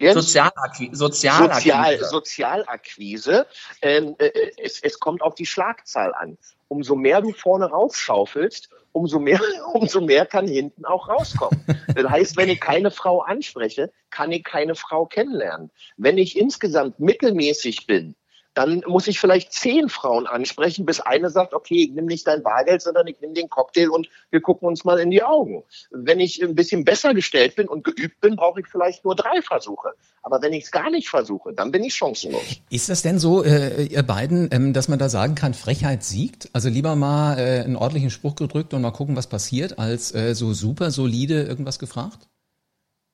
Jens? 0.00 0.14
Sozialakquise. 0.14 0.96
Sozial, 0.96 1.54
Sozialakquise. 1.54 2.08
Sozialakquise. 2.08 3.46
Ähm, 3.82 4.16
äh, 4.18 4.30
es, 4.56 4.80
es 4.80 4.98
kommt 4.98 5.22
auf 5.22 5.34
die 5.34 5.46
Schlagzahl 5.46 6.14
an. 6.14 6.38
Umso 6.68 6.96
mehr 6.96 7.20
du 7.20 7.32
vorne 7.32 7.66
raufschaufelst, 7.66 8.70
umso 8.92 9.18
mehr, 9.18 9.40
umso 9.74 10.00
mehr 10.00 10.24
kann 10.24 10.48
hinten 10.48 10.86
auch 10.86 11.08
rauskommen. 11.08 11.62
Das 11.94 12.08
heißt, 12.08 12.36
wenn 12.36 12.48
ich 12.48 12.60
keine 12.60 12.90
Frau 12.90 13.20
anspreche, 13.20 13.92
kann 14.08 14.32
ich 14.32 14.42
keine 14.42 14.74
Frau 14.74 15.04
kennenlernen. 15.04 15.70
Wenn 15.98 16.16
ich 16.16 16.38
insgesamt 16.38 16.98
mittelmäßig 16.98 17.86
bin, 17.86 18.14
dann 18.60 18.82
muss 18.86 19.08
ich 19.08 19.18
vielleicht 19.18 19.54
zehn 19.54 19.88
Frauen 19.88 20.26
ansprechen, 20.26 20.84
bis 20.84 21.00
eine 21.00 21.30
sagt, 21.30 21.54
okay, 21.54 21.84
ich 21.84 21.92
nehme 21.92 22.08
nicht 22.08 22.26
dein 22.26 22.42
Bargeld, 22.42 22.82
sondern 22.82 23.06
ich 23.06 23.18
nehme 23.20 23.32
den 23.32 23.48
Cocktail 23.48 23.88
und 23.88 24.10
wir 24.30 24.42
gucken 24.42 24.68
uns 24.68 24.84
mal 24.84 24.98
in 24.98 25.10
die 25.10 25.22
Augen. 25.22 25.64
Wenn 25.90 26.20
ich 26.20 26.42
ein 26.42 26.54
bisschen 26.54 26.84
besser 26.84 27.14
gestellt 27.14 27.56
bin 27.56 27.68
und 27.68 27.84
geübt 27.84 28.20
bin, 28.20 28.36
brauche 28.36 28.60
ich 28.60 28.66
vielleicht 28.66 29.02
nur 29.02 29.16
drei 29.16 29.40
Versuche. 29.40 29.92
Aber 30.22 30.42
wenn 30.42 30.52
ich 30.52 30.64
es 30.64 30.70
gar 30.70 30.90
nicht 30.90 31.08
versuche, 31.08 31.54
dann 31.54 31.72
bin 31.72 31.82
ich 31.82 31.94
chancenlos. 31.94 32.42
Ist 32.68 32.90
das 32.90 33.00
denn 33.00 33.18
so, 33.18 33.42
äh, 33.42 33.84
ihr 33.84 34.02
beiden, 34.02 34.50
ähm, 34.52 34.74
dass 34.74 34.88
man 34.88 34.98
da 34.98 35.08
sagen 35.08 35.36
kann, 35.36 35.54
Frechheit 35.54 36.04
siegt? 36.04 36.50
Also 36.52 36.68
lieber 36.68 36.96
mal 36.96 37.38
äh, 37.38 37.64
einen 37.64 37.76
ordentlichen 37.76 38.10
Spruch 38.10 38.34
gedrückt 38.34 38.74
und 38.74 38.82
mal 38.82 38.90
gucken, 38.90 39.16
was 39.16 39.26
passiert, 39.26 39.78
als 39.78 40.14
äh, 40.14 40.34
so 40.34 40.52
super 40.52 40.90
solide 40.90 41.44
irgendwas 41.44 41.78
gefragt? 41.78 42.28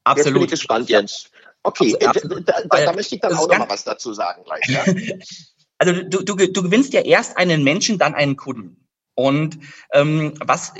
Jetzt 0.08 0.14
bin 0.16 0.22
ich 0.24 0.26
Absolut. 0.26 0.50
gespannt, 0.50 0.88
Jens. 0.88 1.30
Okay, 1.66 1.96
Absolut. 2.06 2.38
äh, 2.38 2.42
da, 2.44 2.54
da, 2.68 2.84
da 2.84 2.92
möchte 2.92 3.16
ich 3.16 3.20
dann 3.20 3.34
auch 3.34 3.48
noch 3.48 3.58
mal 3.58 3.68
was 3.68 3.82
dazu 3.82 4.14
sagen 4.14 4.44
gleich. 4.44 4.68
Ja? 4.68 4.84
Also 5.78 5.92
du, 5.92 6.24
du, 6.24 6.36
du 6.36 6.62
gewinnst 6.62 6.94
ja 6.94 7.02
erst 7.02 7.36
einen 7.36 7.62
Menschen, 7.62 7.98
dann 7.98 8.14
einen 8.14 8.36
Kunden. 8.36 8.88
Und 9.14 9.58
ähm, 9.92 10.32
was 10.42 10.72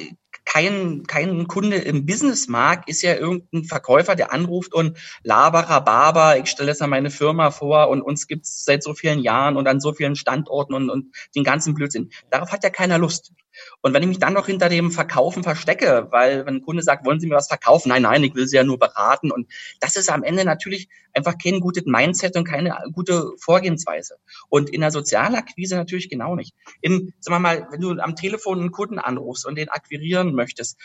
kein, 0.46 1.02
kein 1.06 1.48
Kunde 1.48 1.76
im 1.76 2.06
Business 2.06 2.48
mag, 2.48 2.88
ist 2.88 3.02
ja 3.02 3.14
irgendein 3.14 3.64
Verkäufer, 3.64 4.14
der 4.14 4.32
anruft 4.32 4.72
und 4.72 4.96
laberer 5.22 5.82
Barber, 5.82 6.38
ich 6.38 6.48
stelle 6.48 6.70
jetzt 6.70 6.80
mal 6.80 6.86
meine 6.86 7.10
Firma 7.10 7.50
vor 7.50 7.88
und 7.88 8.00
uns 8.00 8.26
gibt's 8.26 8.64
seit 8.64 8.82
so 8.82 8.94
vielen 8.94 9.18
Jahren 9.18 9.58
und 9.58 9.68
an 9.68 9.80
so 9.80 9.92
vielen 9.92 10.16
Standorten 10.16 10.72
und, 10.72 10.88
und 10.88 11.14
den 11.34 11.44
ganzen 11.44 11.74
Blödsinn. 11.74 12.10
Darauf 12.30 12.52
hat 12.52 12.64
ja 12.64 12.70
keiner 12.70 12.96
Lust. 12.96 13.32
Und 13.80 13.94
wenn 13.94 14.02
ich 14.02 14.08
mich 14.08 14.18
dann 14.18 14.34
noch 14.34 14.46
hinter 14.46 14.68
dem 14.68 14.90
Verkaufen 14.90 15.42
verstecke, 15.42 16.08
weil 16.10 16.46
wenn 16.46 16.56
ein 16.56 16.62
Kunde 16.62 16.82
sagt, 16.82 17.06
wollen 17.06 17.20
Sie 17.20 17.26
mir 17.26 17.36
was 17.36 17.48
verkaufen? 17.48 17.88
Nein, 17.88 18.02
nein, 18.02 18.24
ich 18.24 18.34
will 18.34 18.46
Sie 18.46 18.56
ja 18.56 18.64
nur 18.64 18.78
beraten. 18.78 19.30
Und 19.30 19.50
das 19.80 19.96
ist 19.96 20.10
am 20.10 20.22
Ende 20.22 20.44
natürlich 20.44 20.88
einfach 21.12 21.36
kein 21.42 21.60
gutes 21.60 21.84
Mindset 21.86 22.36
und 22.36 22.44
keine 22.44 22.76
gute 22.92 23.32
Vorgehensweise. 23.38 24.16
Und 24.48 24.70
in 24.70 24.82
der 24.82 24.90
Sozialakquise 24.90 25.76
natürlich 25.76 26.08
genau 26.08 26.34
nicht. 26.34 26.54
Im, 26.80 27.12
sagen 27.20 27.36
wir 27.36 27.38
mal, 27.40 27.68
wenn 27.70 27.80
du 27.80 27.90
am 27.92 28.16
Telefon 28.16 28.60
einen 28.60 28.70
Kunden 28.70 28.98
anrufst 28.98 29.46
und 29.46 29.56
den 29.56 29.68
akquirieren 29.68 30.34
möchtest, 30.34 30.78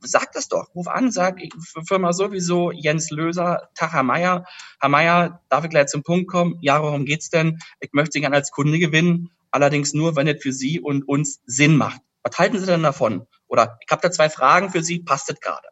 sag 0.00 0.32
das 0.32 0.48
doch. 0.48 0.74
Ruf 0.74 0.88
an, 0.88 1.10
sag, 1.10 1.40
Firma 1.86 2.12
sowieso, 2.12 2.70
Jens 2.72 3.10
Löser, 3.10 3.70
Tag, 3.74 3.92
Herr 3.92 4.02
Meier. 4.02 4.44
Herr 4.80 4.88
Meier, 4.88 5.40
darf 5.48 5.64
ich 5.64 5.70
gleich 5.70 5.86
zum 5.86 6.02
Punkt 6.02 6.28
kommen? 6.28 6.58
Ja, 6.60 6.82
worum 6.82 7.04
geht's 7.04 7.30
denn? 7.30 7.58
Ich 7.80 7.92
möchte 7.92 8.12
Sie 8.12 8.20
gerne 8.20 8.36
als 8.36 8.50
Kunde 8.50 8.78
gewinnen, 8.78 9.30
allerdings 9.50 9.94
nur, 9.94 10.16
wenn 10.16 10.28
es 10.28 10.42
für 10.42 10.52
Sie 10.52 10.80
und 10.80 11.06
uns 11.06 11.40
Sinn 11.46 11.76
macht. 11.76 12.00
Was 12.22 12.38
halten 12.38 12.58
Sie 12.58 12.66
denn 12.66 12.82
davon? 12.82 13.26
Oder 13.46 13.78
ich 13.84 13.90
habe 13.90 14.02
da 14.02 14.10
zwei 14.10 14.28
Fragen 14.28 14.70
für 14.70 14.82
Sie, 14.82 15.00
passt 15.00 15.28
das 15.30 15.40
gerade? 15.40 15.68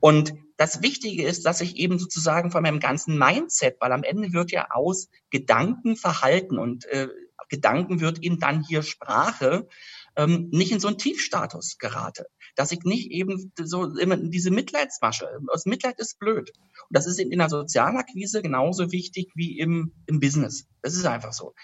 Und 0.00 0.34
das 0.56 0.82
Wichtige 0.82 1.24
ist, 1.24 1.46
dass 1.46 1.60
ich 1.60 1.76
eben 1.76 1.98
sozusagen 1.98 2.50
von 2.50 2.62
meinem 2.62 2.80
ganzen 2.80 3.18
Mindset, 3.18 3.76
weil 3.80 3.92
am 3.92 4.02
Ende 4.02 4.32
wird 4.32 4.50
ja 4.50 4.68
aus 4.70 5.08
Gedanken 5.30 5.96
Verhalten 5.96 6.58
und 6.58 6.84
äh, 6.86 7.08
Gedanken 7.48 8.00
wird 8.00 8.20
eben 8.20 8.38
dann 8.38 8.64
hier 8.64 8.82
Sprache, 8.82 9.68
ähm, 10.16 10.48
nicht 10.50 10.72
in 10.72 10.80
so 10.80 10.88
einen 10.88 10.98
Tiefstatus 10.98 11.78
gerate. 11.78 12.26
Dass 12.54 12.72
ich 12.72 12.80
nicht 12.82 13.10
eben 13.10 13.52
so 13.62 13.96
immer 13.96 14.14
in 14.14 14.30
diese 14.30 14.50
Mitleidsmasche, 14.50 15.28
aus 15.48 15.64
Mitleid 15.64 15.98
ist 15.98 16.18
blöd. 16.18 16.52
Und 16.88 16.96
das 16.96 17.06
ist 17.06 17.18
in 17.18 17.38
der 17.38 17.48
Sozialakquise 17.48 18.42
genauso 18.42 18.92
wichtig 18.92 19.30
wie 19.34 19.58
im, 19.58 19.92
im 20.06 20.20
Business. 20.20 20.66
Das 20.82 20.94
ist 20.94 21.06
einfach 21.06 21.32
so. 21.32 21.54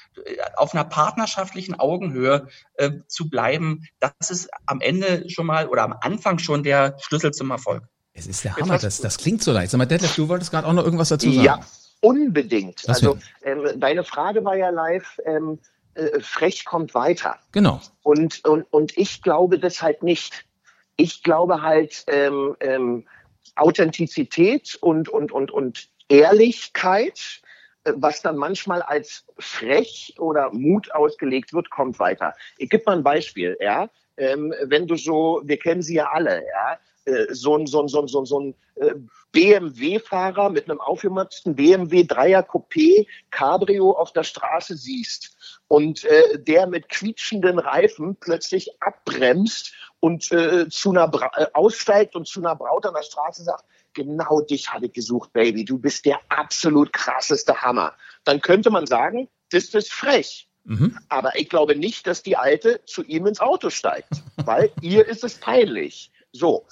Auf 0.57 0.75
einer 0.75 0.85
partnerschaftlichen 0.85 1.75
Augenhöhe 1.75 2.49
äh, 2.75 2.93
zu 3.07 3.29
bleiben, 3.29 3.87
das 4.01 4.31
ist 4.31 4.49
am 4.67 4.81
Ende 4.81 5.29
schon 5.29 5.47
mal 5.47 5.69
oder 5.69 5.83
am 5.83 5.95
Anfang 6.01 6.39
schon 6.39 6.63
der 6.63 6.97
Schlüssel 7.01 7.33
zum 7.33 7.51
Erfolg. 7.51 7.85
Es 8.15 8.27
ist 8.27 8.45
der 8.45 8.57
Hammer, 8.57 8.79
das, 8.79 9.01
das 9.01 9.19
klingt 9.19 9.43
so 9.43 9.53
leicht. 9.53 9.71
Sag 9.71 9.79
mal, 9.79 9.87
Detlef, 9.87 10.15
du 10.17 10.29
wolltest 10.29 10.51
gerade 10.51 10.67
auch 10.67 10.73
noch 10.73 10.85
irgendwas 10.85 11.09
dazu 11.09 11.31
sagen. 11.31 11.45
Ja, 11.45 11.61
unbedingt. 12.01 12.83
Was 12.87 13.03
also 13.03 13.19
ähm, 13.43 13.79
deine 13.79 14.03
Frage 14.05 14.45
war 14.45 14.57
ja 14.57 14.71
live, 14.71 15.19
ähm, 15.25 15.59
äh, 15.99 16.21
frech 16.21 16.65
kommt 16.65 16.95
weiter. 16.95 17.39
Genau. 17.53 17.81
Und, 18.03 18.45
und, 18.45 18.67
und 18.71 18.97
ich 18.97 19.21
glaube 19.23 19.59
das 19.59 19.83
halt 19.83 20.03
nicht. 20.03 20.45
Ich 20.97 21.25
glaube 21.25 21.63
halt 21.63 22.05
ähm, 22.07 22.57
ähm, 22.61 23.07
Authentizität 23.57 24.77
und, 24.81 25.09
und, 25.09 25.33
und, 25.33 25.51
und 25.51 25.89
Ehrlichkeit, 26.09 27.41
äh, 27.83 27.93
was 27.97 28.23
dann 28.23 28.37
manchmal 28.37 28.83
als 28.83 29.25
frech 29.39 30.15
oder 30.19 30.53
Mut 30.53 30.95
ausgelegt 30.95 31.53
wird, 31.53 31.69
kommt 31.71 31.99
weiter. 31.99 32.35
Ich 32.59 32.71
gebe 32.71 32.85
mal 32.87 32.97
ein 32.97 33.03
Beispiel, 33.03 33.57
ja. 33.61 33.91
Ähm, 34.17 34.55
wenn 34.65 34.87
du 34.87 34.97
so, 34.97 35.41
wir 35.45 35.59
kennen 35.59 35.83
sie 35.83 35.97
ja 35.97 36.11
alle, 36.13 36.43
ja, 36.45 36.79
äh, 37.13 37.27
so 37.35 37.57
ein, 37.57 37.67
so 37.67 37.83
ein, 37.83 37.89
so 37.89 38.03
ein, 38.03 38.09
so 38.09 38.21
ein, 38.21 38.27
so 38.27 38.41
ein 38.41 38.55
BMW-Fahrer 39.33 40.51
mit 40.51 40.71
einem 40.71 40.81
aufgemotzten 40.81 41.57
BMW 41.57 42.05
Dreier 42.05 42.43
Coupé 42.43 43.07
Cabrio 43.31 43.91
auf 43.93 44.13
der 44.13 44.23
Straße 44.23 44.77
siehst 44.77 45.58
und 45.69 46.05
äh, 46.05 46.39
der 46.39 46.67
mit 46.67 46.89
quietschenden 46.89 47.59
Reifen 47.59 48.17
plötzlich 48.17 48.83
abbremst 48.83 49.73
und 50.01 50.33
äh, 50.33 50.69
zu 50.69 50.91
einer 50.91 51.09
Bra 51.09 51.31
äh, 51.37 51.47
aussteigt 51.53 52.17
und 52.17 52.27
zu 52.27 52.41
einer 52.41 52.57
Braut 52.57 52.87
an 52.87 52.95
der 52.95 53.03
Straße 53.03 53.45
sagt, 53.45 53.65
genau 53.93 54.41
dich 54.41 54.73
hatte 54.73 54.87
ich 54.87 54.93
gesucht, 54.93 55.33
Baby, 55.33 55.65
du 55.65 55.79
bist 55.79 56.07
der 56.07 56.21
absolut 56.29 56.93
krasseste 56.93 57.63
Hammer. 57.63 57.95
Dann 58.25 58.41
könnte 58.41 58.71
man 58.71 58.87
sagen, 58.87 59.29
das 59.51 59.75
ist 59.75 59.93
frech. 59.93 60.49
Mhm. 60.65 60.99
Aber 61.09 61.39
ich 61.39 61.49
glaube 61.49 61.77
nicht, 61.77 62.07
dass 62.07 62.23
die 62.23 62.37
Alte 62.37 62.81
zu 62.85 63.03
ihm 63.05 63.27
ins 63.27 63.41
Auto 63.41 63.71
steigt, 63.71 64.23
weil 64.37 64.71
ihr 64.81 65.07
ist 65.07 65.25
es 65.25 65.35
peinlich. 65.37 66.11
So, 66.33 66.67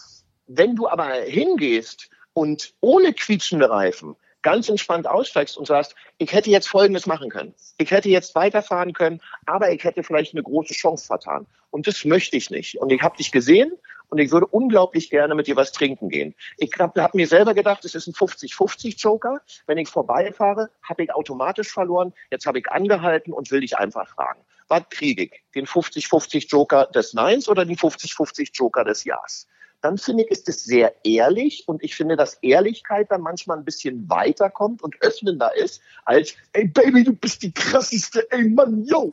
wenn 0.47 0.77
du 0.77 0.89
aber 0.89 1.13
hingehst 1.13 2.11
und 2.33 2.75
ohne 2.81 3.13
quietschende 3.13 3.69
Reifen 3.69 4.17
ganz 4.47 4.69
entspannt 4.69 5.09
aussteigst 5.09 5.59
und 5.59 5.67
sagst, 5.67 5.97
ich 6.19 6.33
hätte 6.33 6.51
jetzt 6.51 6.69
Folgendes 6.69 7.07
machen 7.07 7.31
können. 7.31 7.53
Ich 7.79 7.91
hätte 7.91 8.09
jetzt 8.09 8.37
weiterfahren 8.37 8.93
können, 8.93 9.21
aber 9.45 9.73
ich 9.73 9.83
hätte 9.83 10.05
vielleicht 10.05 10.35
eine 10.35 10.45
große 10.45 10.73
Chance 10.73 11.05
vertan. 11.05 11.49
Und 11.73 11.89
das 11.89 12.05
möchte 12.05 12.37
ich 12.37 12.49
nicht. 12.49 12.79
Und 12.79 12.93
ich 12.93 13.03
habe 13.03 13.17
dich 13.17 13.33
gesehen 13.33 13.73
und 14.09 14.19
ich 14.19 14.31
würde 14.31 14.47
unglaublich 14.47 15.11
gerne 15.11 15.35
mit 15.35 15.49
dir 15.49 15.57
was 15.57 15.73
trinken 15.73 16.11
gehen. 16.11 16.33
Ich 16.59 16.71
habe 16.79 17.03
hab 17.03 17.17
mir 17.17 17.27
selber 17.27 17.55
gedacht, 17.55 17.85
es 17.85 17.97
ist 17.97 18.07
ein 18.07 18.15
50-50-Joker. 18.15 19.41
Wenn 19.67 19.79
ich 19.79 19.89
vorbeifahre, 19.89 20.71
habe 20.81 21.03
ich 21.03 21.13
automatisch 21.13 21.73
verloren. 21.73 22.13
Jetzt 22.31 22.47
habe 22.47 22.61
ich 22.61 22.71
angehalten 22.71 23.33
und 23.33 23.51
will 23.51 23.63
dich 23.63 23.77
einfach 23.77 24.09
fragen. 24.09 24.43
Was 24.69 24.85
kriege 24.91 25.25
ich? 25.25 25.43
Den 25.57 25.67
50-50-Joker 25.67 26.87
des 26.87 27.15
Neins 27.15 27.49
oder 27.49 27.65
den 27.65 27.77
50-50-Joker 27.77 28.85
des 28.85 29.03
Ja's? 29.03 29.49
Dann 29.81 29.99
finde 29.99 30.25
ich, 30.25 30.31
ist 30.31 30.49
es 30.49 30.65
sehr 30.65 30.95
ehrlich 31.05 31.65
und 31.67 31.83
ich 31.83 31.95
finde, 31.95 32.17
dass 32.17 32.35
Ehrlichkeit 32.43 33.11
dann 33.11 33.21
manchmal 33.21 33.59
ein 33.59 33.65
bisschen 33.65 34.09
weiterkommt 34.09 34.83
und 34.83 34.97
öffnender 35.01 35.55
ist 35.57 35.81
als, 36.05 36.35
ey 36.53 36.67
Baby, 36.67 37.05
du 37.05 37.13
bist 37.13 37.43
die 37.43 37.53
krasseste, 37.53 38.27
ey 38.31 38.49
Mann, 38.49 38.85
yo. 38.85 39.13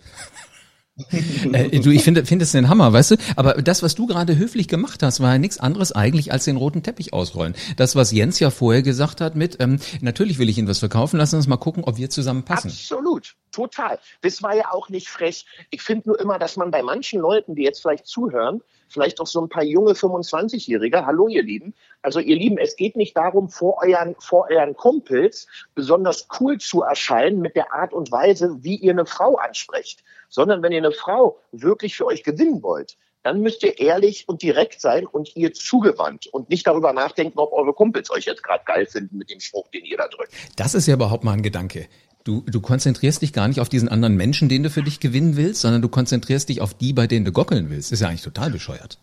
äh, 1.54 1.80
du, 1.80 1.90
ich 1.90 2.04
finde 2.04 2.24
finde 2.26 2.44
es 2.44 2.52
den 2.52 2.70
Hammer, 2.70 2.94
weißt 2.94 3.12
du? 3.12 3.16
Aber 3.36 3.56
das, 3.56 3.82
was 3.82 3.96
du 3.96 4.06
gerade 4.06 4.38
höflich 4.38 4.68
gemacht 4.68 5.02
hast, 5.02 5.22
war 5.22 5.34
ja 5.34 5.40
nichts 5.40 5.58
anderes 5.58 5.92
eigentlich 5.92 6.32
als 6.32 6.46
den 6.46 6.56
roten 6.56 6.84
Teppich 6.84 7.14
ausrollen. 7.14 7.56
Das, 7.78 7.96
was 7.96 8.12
Jens 8.12 8.40
ja 8.40 8.52
vorher 8.52 8.84
gesagt 8.84 9.20
hat 9.20 9.36
mit, 9.36 9.58
ähm, 9.60 9.80
natürlich 10.02 10.38
will 10.38 10.50
ich 10.50 10.58
Ihnen 10.60 10.68
was 10.68 10.80
verkaufen, 10.80 11.18
lassen 11.18 11.38
uns 11.38 11.48
mal 11.48 11.58
gucken, 11.58 11.84
ob 11.84 11.98
wir 11.98 12.12
zusammen 12.12 12.44
passen. 12.44 12.68
Absolut, 12.68 13.36
total. 13.52 13.98
Das 14.22 14.44
war 14.44 14.56
ja 14.56 14.72
auch 14.72 14.90
nicht 14.90 15.10
frech. 15.10 15.46
Ich 15.72 15.82
finde 15.82 16.10
nur 16.10 16.20
immer, 16.20 16.38
dass 16.38 16.58
man 16.58 16.70
bei 16.70 16.84
manchen 16.84 17.20
Leuten, 17.20 17.56
die 17.56 17.64
jetzt 17.64 17.82
vielleicht 17.82 18.06
zuhören, 18.06 18.62
vielleicht 18.94 19.20
auch 19.20 19.28
so 19.28 19.42
ein 19.42 19.50
paar 19.50 19.64
junge 19.64 19.94
25-Jährige, 19.94 21.06
hallo 21.06 21.28
ihr 21.28 21.44
Lieben, 21.44 21.74
also 22.02 22.20
ihr 22.20 22.36
Lieben, 22.36 22.58
es 22.58 22.76
geht 22.76 22.96
nicht 22.96 23.18
darum, 23.18 23.50
vor 23.50 23.82
euren, 23.84 24.16
vor 24.20 24.48
euren 24.50 24.76
Kumpels 24.76 25.48
besonders 25.76 26.28
cool 26.40 26.60
zu 26.60 26.84
erscheinen 26.84 27.42
mit 27.42 27.56
der 27.56 27.74
Art 27.74 27.94
und 27.94 28.12
Weise, 28.12 28.58
wie 28.62 28.76
ihr 28.76 28.92
eine 28.92 29.06
Frau 29.06 29.36
ansprecht, 29.36 30.04
sondern 30.30 30.62
wenn 30.62 30.72
ihr 30.72 30.78
eine 30.78 30.92
Frau 30.92 31.40
wirklich 31.52 31.96
für 31.96 32.06
euch 32.06 32.24
gewinnen 32.24 32.62
wollt, 32.62 32.98
dann 33.24 33.40
müsst 33.40 33.64
ihr 33.64 33.80
ehrlich 33.80 34.28
und 34.28 34.42
direkt 34.42 34.82
sein 34.82 35.06
und 35.06 35.36
ihr 35.36 35.54
zugewandt 35.54 36.28
und 36.28 36.50
nicht 36.50 36.68
darüber 36.68 36.94
nachdenken, 36.94 37.40
ob 37.40 37.54
eure 37.54 37.74
Kumpels 37.74 38.12
euch 38.12 38.26
jetzt 38.26 38.44
gerade 38.44 38.64
geil 38.66 38.86
finden 38.86 39.18
mit 39.18 39.30
dem 39.30 39.40
Spruch, 39.40 39.70
den 39.70 39.86
ihr 39.86 39.98
da 39.98 40.08
drückt. 40.10 40.34
Das 40.58 40.76
ist 40.76 40.88
ja 40.88 40.96
überhaupt 40.96 41.24
mal 41.24 41.32
ein 41.32 41.42
Gedanke. 41.42 41.88
Du, 42.24 42.42
du 42.48 42.62
konzentrierst 42.62 43.22
dich 43.22 43.34
gar 43.34 43.50
nicht 43.50 43.60
auf 43.60 43.68
diesen 43.68 43.90
anderen 43.90 44.16
Menschen, 44.16 44.48
den 44.48 44.64
du 44.64 44.70
für 44.70 44.82
dich 44.82 45.02
gewinnen 45.02 45.36
willst, 45.36 45.62
sondern 45.62 45.82
du 45.82 45.90
konzentrierst 45.90 46.48
dich 46.48 46.62
auf 46.62 46.74
die, 46.74 46.94
bei 46.94 47.06
denen 47.06 47.26
du 47.26 47.34
gockeln 47.34 47.70
willst. 47.70 47.92
ist 47.92 48.00
ja 48.00 48.08
eigentlich 48.08 48.22
total 48.22 48.50
bescheuert. 48.50 48.98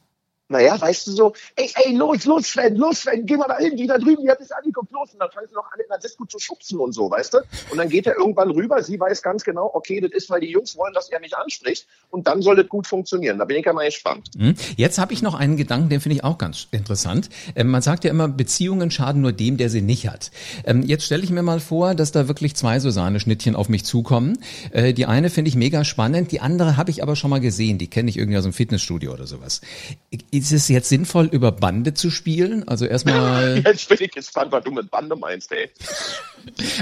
Naja, 0.51 0.81
weißt 0.81 1.07
du 1.07 1.13
so, 1.13 1.33
ey, 1.55 1.71
ey, 1.85 1.95
los, 1.95 2.25
los, 2.25 2.49
Sven, 2.49 2.75
los, 2.75 3.03
Sven, 3.03 3.25
geh 3.25 3.37
mal 3.37 3.47
da 3.47 3.59
hin, 3.59 3.77
die 3.77 3.87
da 3.87 3.99
drüben, 3.99 4.25
die 4.25 4.31
hat 4.31 4.41
es 4.41 4.51
angeguckt, 4.51 4.91
los. 4.91 5.13
Und 5.13 5.21
dann 5.21 5.31
fangen 5.31 5.47
sie 5.49 5.55
noch 5.55 5.71
an, 5.73 5.79
in 5.79 5.87
der 5.89 5.99
Disco 5.99 6.25
zu 6.25 6.41
schubsen 6.41 6.81
und 6.81 6.93
so, 6.93 7.09
weißt 7.09 7.35
du? 7.35 7.39
Und 7.71 7.79
dann 7.79 7.89
geht 7.89 8.09
er 8.09 8.17
irgendwann 8.17 8.51
rüber, 8.51 8.83
sie 8.83 8.99
weiß 8.99 9.23
ganz 9.23 9.45
genau, 9.45 9.71
okay, 9.73 10.01
das 10.01 10.11
ist, 10.11 10.29
weil 10.29 10.41
die 10.41 10.51
Jungs 10.51 10.77
wollen, 10.77 10.93
dass 10.93 11.09
er 11.09 11.21
mich 11.21 11.37
anspricht. 11.37 11.87
Und 12.11 12.27
dann 12.27 12.43
soll 12.43 12.57
das 12.57 12.67
gut 12.69 12.89
funktionieren. 12.89 13.39
Da 13.39 13.45
bin 13.45 13.59
ich 13.59 13.65
ja 13.65 13.73
mal 13.73 13.87
gespannt. 13.87 14.29
Hm? 14.37 14.57
Jetzt 14.77 14.99
habe 14.99 15.13
ich 15.13 15.23
noch 15.23 15.35
einen 15.35 15.57
Gedanken, 15.57 15.89
den 15.89 16.01
finde 16.01 16.17
ich 16.17 16.25
auch 16.25 16.37
ganz 16.37 16.67
interessant. 16.73 17.31
Ähm, 17.55 17.69
man 17.69 17.83
sagt 17.83 18.03
ja 18.03 18.11
immer, 18.11 18.27
Beziehungen 18.27 18.91
schaden 18.91 19.23
nur 19.23 19.33
dem, 19.33 19.57
der 19.57 19.71
sie 19.71 19.83
nicht 19.83 20.09
hat. 20.09 20.33
Ähm, 20.65 20.83
jetzt 20.83 21.05
stelle 21.05 21.23
ich 21.23 21.31
mir 21.31 21.43
mal 21.43 21.61
vor, 21.61 21.95
dass 21.95 22.11
da 22.11 22.27
wirklich 22.27 22.57
zwei 22.57 22.81
so 22.81 22.91
Sahneschnittchen 22.91 23.55
auf 23.55 23.69
mich 23.69 23.85
zukommen. 23.85 24.39
Äh, 24.73 24.95
die 24.95 25.07
eine 25.07 25.31
finde 25.31 25.49
ich 25.49 25.55
mega 25.55 25.85
spannend, 25.85 26.33
die 26.33 26.41
andere 26.41 26.77
habe 26.77 26.91
ich 26.91 27.05
aber 27.05 27.15
schon 27.15 27.31
mal 27.31 27.41
gesehen. 27.41 27.79
Die 27.79 27.87
kenne 27.87 28.11
ich 28.11 28.17
irgendwie 28.17 28.39
aus 28.39 28.45
einem 28.45 28.53
Fitnessstudio 28.53 29.13
oder 29.13 29.29
sowas. 29.29 29.61
Ist 30.41 30.53
es 30.53 30.69
jetzt 30.69 30.89
sinnvoll, 30.89 31.27
über 31.27 31.53
Bande 31.53 31.93
zu 31.93 32.11
spielen? 32.11 32.67
Also 32.67 32.87
erstmal. 32.87 33.59
Jetzt 33.65 33.91
bin 33.91 33.99
ich 34.01 34.11
gespannt, 34.11 34.51
was 34.53 34.65
du 34.65 34.71
mit 34.71 34.91
Bande 34.91 35.15
meinst, 35.15 35.53
ey. 35.53 35.69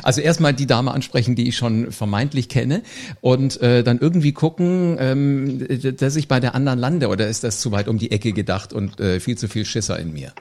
Also 0.05 0.21
erstmal 0.21 0.55
die 0.55 0.69
Dame 0.69 0.93
ansprechen, 0.93 1.35
die 1.35 1.49
ich 1.49 1.57
schon 1.57 1.91
vermeintlich 1.91 2.49
kenne 2.49 2.85
und 3.21 3.61
äh, 3.61 3.83
dann 3.83 3.99
irgendwie 3.99 4.33
gucken, 4.33 4.97
ähm, 5.01 5.97
dass 5.97 6.15
ich 6.15 6.29
bei 6.29 6.39
der 6.39 6.55
anderen 6.55 6.79
lande 6.79 7.09
oder 7.09 7.27
ist 7.27 7.43
das 7.43 7.61
zu 7.61 7.73
weit 7.73 7.89
um 7.89 7.99
die 7.99 8.13
Ecke 8.13 8.33
gedacht 8.33 8.73
und 8.73 9.01
äh, 9.01 9.19
viel 9.19 9.37
zu 9.37 9.49
viel 9.49 9.65
Schisser 9.65 9.99
in 9.99 10.13
mir? 10.13 10.33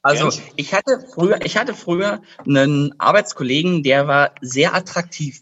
Also 0.00 0.30
ich 0.56 0.72
hatte 0.72 1.04
früher, 1.14 1.44
ich 1.44 1.58
hatte 1.58 1.74
früher 1.74 2.22
einen 2.46 2.98
Arbeitskollegen, 2.98 3.82
der 3.82 4.08
war 4.08 4.34
sehr 4.40 4.74
attraktiv. 4.74 5.40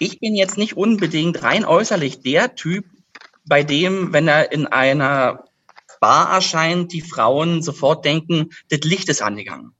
Ich 0.00 0.18
bin 0.18 0.34
jetzt 0.34 0.58
nicht 0.58 0.76
unbedingt 0.76 1.44
rein 1.44 1.64
äußerlich 1.64 2.22
der 2.22 2.56
Typ, 2.56 2.84
bei 3.48 3.62
dem, 3.62 4.12
wenn 4.12 4.28
er 4.28 4.52
in 4.52 4.66
einer 4.66 5.47
Bar 6.00 6.32
erscheint, 6.32 6.92
die 6.92 7.02
Frauen 7.02 7.62
sofort 7.62 8.04
denken, 8.04 8.50
das 8.70 8.80
Licht 8.80 9.08
ist 9.08 9.22
angegangen. 9.22 9.74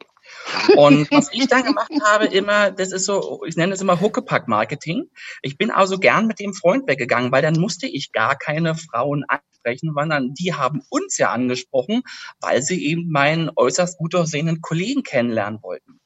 Und 0.77 1.11
was 1.11 1.33
ich 1.33 1.47
dann 1.49 1.65
gemacht 1.65 1.91
habe, 2.05 2.27
immer, 2.27 2.71
das 2.71 2.93
ist 2.93 3.05
so, 3.05 3.43
ich 3.47 3.57
nenne 3.57 3.73
es 3.73 3.81
immer 3.81 4.01
Huckepack-Marketing. 4.01 5.11
Ich 5.43 5.57
bin 5.57 5.71
also 5.71 5.99
gern 5.99 6.27
mit 6.27 6.41
dem 6.41 6.55
Freund 6.55 6.87
weggegangen, 6.87 7.33
weil 7.33 7.43
dann 7.43 7.59
musste 7.59 7.87
ich 7.87 8.13
gar 8.13 8.37
keine 8.37 8.75
Frauen 8.75 9.25
ansprechen, 9.29 9.93
sondern 9.95 10.35
die 10.35 10.55
haben 10.55 10.83
uns 10.91 11.19
ja 11.19 11.31
angesprochen, 11.31 12.03
weil 12.41 12.63
sie 12.63 12.85
eben 12.87 13.11
meinen 13.11 13.51
äußerst 13.55 13.99
gut 13.99 14.15
aussehenden 14.15 14.61
Kollegen 14.61 15.03
kennenlernen 15.03 15.63
wollten. 15.63 15.98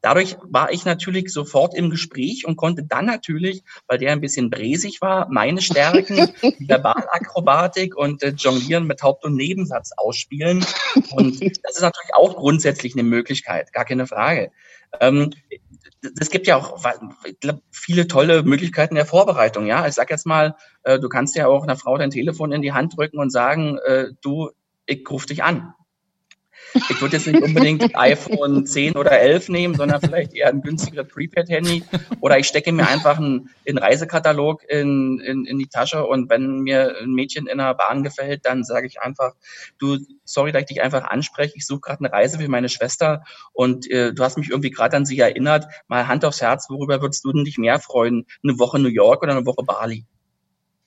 Dadurch 0.00 0.36
war 0.42 0.72
ich 0.72 0.84
natürlich 0.84 1.32
sofort 1.32 1.74
im 1.74 1.90
Gespräch 1.90 2.46
und 2.46 2.56
konnte 2.56 2.84
dann 2.84 3.06
natürlich, 3.06 3.62
weil 3.86 3.98
der 3.98 4.12
ein 4.12 4.20
bisschen 4.20 4.50
bräsig 4.50 5.00
war, 5.00 5.28
meine 5.30 5.60
Stärken, 5.60 6.16
Verbalakrobatik 6.58 7.96
und 7.96 8.22
äh, 8.22 8.34
Jonglieren 8.36 8.86
mit 8.86 9.02
Haupt- 9.02 9.24
und 9.24 9.34
Nebensatz 9.34 9.92
ausspielen. 9.96 10.64
Und 11.12 11.40
das 11.40 11.76
ist 11.76 11.82
natürlich 11.82 12.14
auch 12.14 12.36
grundsätzlich 12.36 12.94
eine 12.94 13.02
Möglichkeit, 13.02 13.72
gar 13.72 13.84
keine 13.84 14.06
Frage. 14.06 14.50
Ähm, 15.00 15.32
es 16.20 16.30
gibt 16.30 16.46
ja 16.46 16.56
auch 16.56 16.82
glaub, 17.40 17.60
viele 17.70 18.06
tolle 18.06 18.42
Möglichkeiten 18.42 18.94
der 18.94 19.06
Vorbereitung. 19.06 19.66
Ja, 19.66 19.86
ich 19.86 19.94
sag 19.94 20.10
jetzt 20.10 20.26
mal, 20.26 20.56
äh, 20.82 20.98
du 20.98 21.08
kannst 21.08 21.36
ja 21.36 21.46
auch 21.46 21.62
einer 21.62 21.76
Frau 21.76 21.96
dein 21.96 22.10
Telefon 22.10 22.52
in 22.52 22.62
die 22.62 22.72
Hand 22.72 22.96
drücken 22.96 23.18
und 23.18 23.30
sagen, 23.30 23.78
äh, 23.86 24.08
du, 24.20 24.50
ich 24.86 25.08
ruf 25.08 25.26
dich 25.26 25.42
an. 25.42 25.74
Ich 26.90 27.00
würde 27.00 27.16
jetzt 27.16 27.26
nicht 27.26 27.42
unbedingt 27.42 27.96
iPhone 27.96 28.66
10 28.66 28.96
oder 28.96 29.12
11 29.12 29.48
nehmen, 29.48 29.74
sondern 29.74 30.00
vielleicht 30.00 30.34
eher 30.34 30.48
ein 30.48 30.62
günstigeres 30.62 31.08
Prepaid-Handy. 31.08 31.84
Oder 32.20 32.38
ich 32.38 32.46
stecke 32.46 32.72
mir 32.72 32.88
einfach 32.88 33.18
einen, 33.18 33.50
einen 33.68 33.78
Reisekatalog 33.78 34.62
in, 34.68 35.20
in, 35.20 35.44
in 35.44 35.58
die 35.58 35.68
Tasche 35.68 36.04
und 36.04 36.30
wenn 36.30 36.60
mir 36.60 36.96
ein 37.00 37.12
Mädchen 37.12 37.46
in 37.46 37.58
der 37.58 37.74
Bahn 37.74 38.02
gefällt, 38.02 38.44
dann 38.44 38.64
sage 38.64 38.86
ich 38.86 39.00
einfach, 39.00 39.34
du, 39.78 39.98
sorry, 40.24 40.52
dass 40.52 40.62
ich 40.62 40.68
dich 40.68 40.82
einfach 40.82 41.04
anspreche. 41.04 41.54
Ich 41.56 41.66
suche 41.66 41.80
gerade 41.80 42.04
eine 42.04 42.12
Reise 42.12 42.38
für 42.38 42.48
meine 42.48 42.68
Schwester 42.68 43.24
und 43.52 43.90
äh, 43.90 44.12
du 44.12 44.24
hast 44.24 44.38
mich 44.38 44.50
irgendwie 44.50 44.70
gerade 44.70 44.96
an 44.96 45.06
sie 45.06 45.18
erinnert. 45.18 45.66
Mal 45.88 46.08
Hand 46.08 46.24
aufs 46.24 46.40
Herz, 46.40 46.68
worüber 46.70 47.00
würdest 47.02 47.24
du 47.24 47.32
denn 47.32 47.44
dich 47.44 47.58
mehr 47.58 47.78
freuen? 47.78 48.26
Eine 48.42 48.58
Woche 48.58 48.78
New 48.78 48.88
York 48.88 49.22
oder 49.22 49.32
eine 49.32 49.46
Woche 49.46 49.64
Bali? 49.64 50.04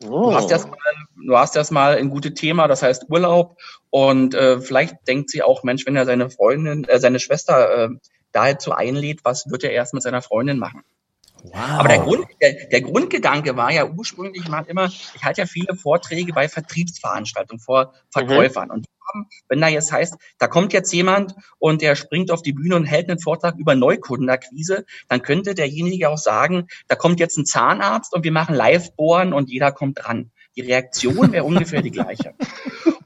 Oh. 0.03 0.29
Du 0.29 0.35
hast 0.35 0.51
erstmal, 0.51 0.77
du 1.15 1.37
hast 1.37 1.55
erstmal 1.55 1.97
ein 1.97 2.09
gutes 2.09 2.33
Thema, 2.35 2.67
das 2.67 2.83
heißt 2.83 3.09
Urlaub. 3.09 3.57
Und 3.89 4.35
äh, 4.35 4.61
vielleicht 4.61 5.07
denkt 5.07 5.29
sie 5.29 5.41
auch, 5.41 5.63
Mensch, 5.63 5.85
wenn 5.85 5.95
er 5.95 6.05
seine 6.05 6.29
Freundin, 6.29 6.83
äh, 6.85 6.99
seine 6.99 7.19
Schwester 7.19 7.85
äh, 7.85 7.89
dazu 8.31 8.71
einlädt, 8.71 9.21
was 9.23 9.49
wird 9.49 9.63
er 9.63 9.71
erst 9.71 9.93
mit 9.93 10.03
seiner 10.03 10.21
Freundin 10.21 10.59
machen? 10.59 10.83
Wow. 11.53 11.79
Aber 11.79 11.87
der, 11.87 11.99
Grund, 11.99 12.27
der, 12.41 12.67
der 12.67 12.81
Grundgedanke 12.81 13.55
war 13.55 13.71
ja 13.71 13.85
ursprünglich 13.85 14.47
mal 14.47 14.65
immer, 14.67 14.85
ich 14.87 15.23
halte 15.23 15.41
ja 15.41 15.47
viele 15.47 15.75
Vorträge 15.75 16.33
bei 16.33 16.47
Vertriebsveranstaltungen 16.49 17.59
vor 17.59 17.93
Verkäufern. 18.11 18.67
Mhm. 18.67 18.73
Und 18.73 18.87
haben, 19.07 19.27
wenn 19.47 19.61
da 19.61 19.67
jetzt 19.67 19.91
heißt, 19.91 20.15
da 20.37 20.47
kommt 20.47 20.73
jetzt 20.73 20.91
jemand 20.93 21.35
und 21.59 21.81
der 21.81 21.95
springt 21.95 22.31
auf 22.31 22.41
die 22.41 22.53
Bühne 22.53 22.75
und 22.75 22.85
hält 22.85 23.09
einen 23.09 23.19
Vortrag 23.19 23.55
über 23.57 23.75
Neukundenakquise, 23.75 24.85
dann 25.07 25.21
könnte 25.21 25.55
derjenige 25.55 26.09
auch 26.09 26.17
sagen, 26.17 26.67
da 26.87 26.95
kommt 26.95 27.19
jetzt 27.19 27.37
ein 27.37 27.45
Zahnarzt 27.45 28.13
und 28.13 28.23
wir 28.23 28.31
machen 28.31 28.55
Live-Bohren 28.55 29.33
und 29.33 29.49
jeder 29.49 29.71
kommt 29.71 30.03
dran. 30.03 30.31
Die 30.55 30.61
Reaktion 30.61 31.31
wäre 31.31 31.43
ungefähr 31.45 31.81
die 31.81 31.91
gleiche. 31.91 32.33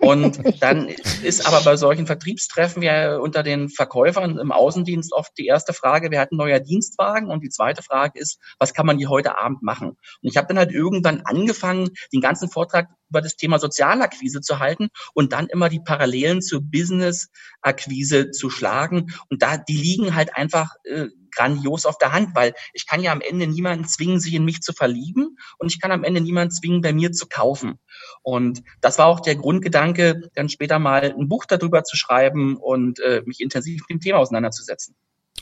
Und 0.02 0.62
dann 0.62 0.88
ist 1.24 1.46
aber 1.46 1.62
bei 1.62 1.78
solchen 1.78 2.08
Vertriebstreffen 2.08 2.82
ja 2.82 3.18
unter 3.18 3.44
den 3.44 3.70
Verkäufern 3.70 4.40
im 4.40 4.52
Außendienst 4.52 5.14
oft 5.14 5.32
die 5.38 5.46
erste 5.46 5.74
Frage, 5.74 6.10
wer 6.10 6.22
hat 6.22 6.32
ein 6.32 6.38
neuer 6.38 6.60
Dienstwagen? 6.60 7.30
Und 7.30 7.44
die 7.44 7.50
zweite 7.50 7.84
Frage 7.84 8.20
ist, 8.20 8.40
was 8.58 8.74
kann 8.74 8.88
man 8.88 8.98
hier 8.98 9.10
heute 9.10 9.38
Abend 9.38 9.62
machen? 9.62 9.90
Und 9.90 9.98
ich 10.30 10.38
habe 10.38 10.48
dann 10.48 10.58
halt 10.58 10.72
irgendwann 10.72 11.22
angefangen, 11.22 11.92
den 12.12 12.22
ganzen 12.22 12.50
Vortrag 12.50 12.90
über 13.10 13.22
das 13.22 13.36
Thema 13.36 13.60
Sozialakquise 13.60 14.42
zu 14.42 14.60
halten 14.60 14.90
und 15.14 15.34
dann 15.34 15.48
immer 15.48 15.70
die 15.70 15.82
Parallelen 15.82 16.42
zur 16.42 16.62
Business-Akquise 16.62 18.32
zu 18.32 18.50
schlagen. 18.50 19.14
Und 19.30 19.44
da, 19.44 19.58
die 19.58 19.78
liegen 19.78 20.16
halt 20.16 20.36
einfach 20.36 20.72
äh, 20.84 21.08
grandios 21.32 21.86
auf 21.86 21.98
der 21.98 22.12
Hand, 22.12 22.36
weil 22.36 22.54
ich 22.74 22.86
kann 22.86 23.02
ja 23.02 23.12
am 23.12 23.22
Ende 23.22 23.48
niemanden 23.48 23.86
zwingen, 23.86 24.20
sich 24.20 24.34
in 24.34 24.46
mich 24.46 24.62
zu 24.62 24.74
verlieben 24.74 25.38
und 25.58 25.72
ich 25.72 25.80
kann 25.82 25.92
am 25.92 26.04
Ende 26.04 26.22
niemanden 26.22 26.52
zwingen, 26.52 26.82
bei 26.82 26.94
mir 26.94 27.12
zu 27.12 27.28
kaufen. 27.28 27.80
Und 28.22 28.64
das 28.82 28.98
war 28.98 29.08
auch 29.08 29.20
der 29.20 29.36
Grundgedanke, 29.36 30.30
dann 30.36 30.50
später 30.50 30.80
mal 30.80 31.14
ein 31.18 31.28
Buch 31.28 31.46
darüber 31.46 31.84
zu 31.84 31.96
schreiben 31.96 32.58
und 32.58 33.00
äh, 33.00 33.22
mich 33.26 33.42
intensiv 33.42 33.82
mit 33.82 33.90
dem 33.90 34.00
Thema 34.00 34.20
auseinanderzusetzen. 34.20 34.96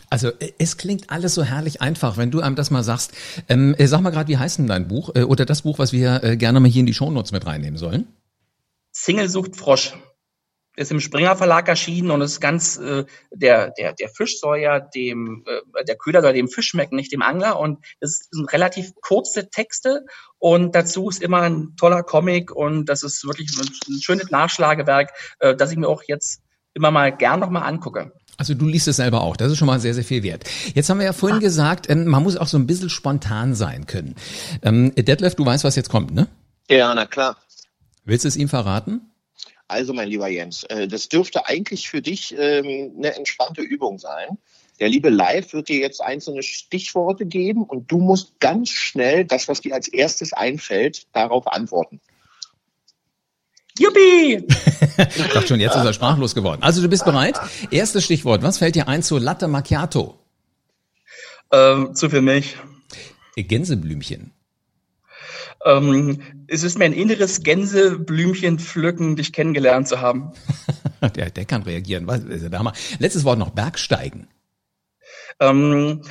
Also 0.10 0.30
äh, 0.40 0.54
es 0.58 0.78
klingt 0.78 1.10
alles 1.10 1.34
so 1.36 1.44
herrlich 1.44 1.82
einfach, 1.82 2.18
wenn 2.18 2.32
du 2.32 2.42
einem 2.42 2.56
das 2.56 2.72
mal 2.72 2.84
sagst. 2.84 3.14
Ähm, 3.48 3.76
äh, 3.78 3.88
sag 3.88 4.02
mal 4.02 4.10
gerade, 4.10 4.28
wie 4.28 4.38
heißt 4.38 4.60
denn 4.60 4.68
dein 4.68 4.88
Buch 4.88 5.12
äh, 5.16 5.24
oder 5.24 5.46
das 5.46 5.64
Buch, 5.64 5.80
was 5.80 5.92
wir 5.92 6.24
äh, 6.24 6.38
gerne 6.38 6.60
mal 6.60 6.70
hier 6.70 6.82
in 6.82 6.86
die 6.86 6.94
Shownotes 6.94 7.32
mit 7.32 7.46
reinnehmen 7.46 7.78
sollen? 7.78 8.08
Single 8.92 9.30
sucht 9.30 9.56
Frosch 9.56 9.94
ist 10.80 10.92
im 10.92 11.02
Springer 11.02 11.36
Verlag 11.36 11.68
erschienen 11.68 12.10
und 12.10 12.22
ist 12.22 12.40
ganz 12.40 12.78
äh, 12.78 13.06
der 13.32 13.72
der 13.72 13.94
der 13.94 14.10
Fisch 14.10 14.40
soll 14.40 14.60
ja 14.60 14.80
dem 14.80 15.44
äh, 15.46 15.84
der 15.84 15.98
Köder 15.98 16.22
soll 16.22 16.34
dem 16.34 16.48
Fisch 16.48 16.70
schmecken, 16.70 16.96
nicht 16.96 17.12
dem 17.12 17.22
Angler 17.22 17.60
und 17.60 17.84
es 18.00 18.30
sind 18.32 18.52
relativ 18.54 18.94
kurze 19.02 19.50
Texte 19.50 20.06
und 20.38 20.74
dazu 20.76 21.10
ist 21.10 21.22
immer 21.22 21.42
ein 21.42 21.76
toller 21.76 22.04
Comic 22.04 22.52
und 22.52 22.86
das 22.86 23.04
ist 23.04 23.26
wirklich 23.26 23.50
ein 23.60 24.02
schönes 24.02 24.32
Nachschlagewerk, 24.32 25.12
äh, 25.40 25.54
das 25.54 25.72
ich 25.72 25.78
mir 25.78 25.90
auch 25.90 26.04
jetzt 26.08 26.42
immer 26.74 26.92
mal 26.92 27.16
gern 27.16 27.42
noch 27.42 27.50
mal 27.50 27.64
angucke. 27.64 28.14
Also 28.38 28.54
du 28.54 28.66
liest 28.66 28.88
es 28.88 28.96
selber 28.96 29.22
auch, 29.22 29.36
das 29.36 29.52
ist 29.52 29.58
schon 29.58 29.68
mal 29.68 29.82
sehr, 29.82 29.94
sehr 29.94 30.06
viel 30.06 30.24
wert. 30.24 30.50
Jetzt 30.74 30.90
haben 30.90 31.00
wir 31.00 31.06
ja 31.06 31.12
vorhin 31.14 31.40
ah. 31.40 31.42
gesagt, 31.42 31.90
ähm, 31.90 32.06
man 32.06 32.24
muss 32.24 32.38
auch 32.38 32.48
so 32.48 32.58
ein 32.58 32.68
bisschen 32.68 32.90
spontan 32.90 33.54
sein 33.54 33.86
können. 33.86 34.16
Ähm, 34.62 34.94
Detlef, 34.96 35.36
du 35.36 35.46
weißt, 35.46 35.66
was 35.66 35.76
jetzt 35.76 35.90
kommt, 35.90 36.14
ne? 36.14 36.30
Ja, 36.70 36.94
na 36.96 37.06
klar. 37.06 37.36
Willst 38.06 38.24
du 38.24 38.30
es 38.30 38.38
ihm 38.38 38.48
verraten? 38.48 39.09
Also, 39.70 39.94
mein 39.94 40.10
lieber 40.10 40.28
Jens, 40.28 40.64
äh, 40.64 40.88
das 40.88 41.10
dürfte 41.10 41.46
eigentlich 41.46 41.90
für 41.90 42.02
dich 42.02 42.36
ähm, 42.38 42.92
eine 42.98 43.16
entspannte 43.16 43.62
Übung 43.62 44.00
sein. 44.00 44.40
Der 44.80 44.90
liebe 44.90 45.10
Live 45.10 45.54
wird 45.54 45.70
dir 45.70 45.80
jetzt 45.80 46.02
einzelne 46.02 46.42
Stichworte 46.42 47.26
geben 47.26 47.64
und 47.64 47.92
du 47.92 48.00
musst 48.00 48.40
ganz 48.40 48.70
schnell 48.70 49.26
das, 49.26 49.48
was 49.48 49.62
dir 49.62 49.76
als 49.76 49.88
erstes 49.88 50.34
einfällt, 50.34 51.06
darauf 51.14 51.48
antworten. 51.48 52.02
Juppie! 53.78 54.44
ich 54.98 55.34
dachte 55.34 55.48
schon, 55.48 55.60
jetzt 55.60 55.76
ist 55.76 55.86
er 55.86 55.94
sprachlos 55.94 56.34
geworden. 56.34 56.64
Also 56.64 56.82
du 56.82 56.90
bist 56.90 57.06
bereit? 57.06 57.40
Erstes 57.70 58.06
Stichwort. 58.06 58.42
Was 58.42 58.58
fällt 58.58 58.76
dir 58.76 58.88
ein 58.88 59.04
zu 59.04 59.18
Latte 59.18 59.48
Macchiato? 59.48 60.18
Ähm, 61.52 61.94
zu 61.94 62.10
viel 62.10 62.22
Milch. 62.22 62.58
Gänseblümchen. 63.36 64.32
Ähm, 65.66 66.22
es 66.48 66.64
ist 66.64 66.78
mir 66.78 66.86
ein 66.86 66.94
inneres 66.94 67.44
Gänseblümchen 67.44 68.60
pflücken, 68.60 69.16
dich 69.16 69.34
kennengelernt 69.34 69.88
zu 69.88 70.00
haben. 70.00 70.32
der, 71.16 71.30
der 71.30 71.46
kann 71.46 71.64
reagieren. 71.64 72.08
Was, 72.08 72.22
der 72.26 72.58
Hammer. 72.58 72.74
Letztes 73.00 73.26
Wort 73.26 73.40
noch 73.40 73.50
Bergsteigen. 73.50 74.28
Ähm, 75.40 76.02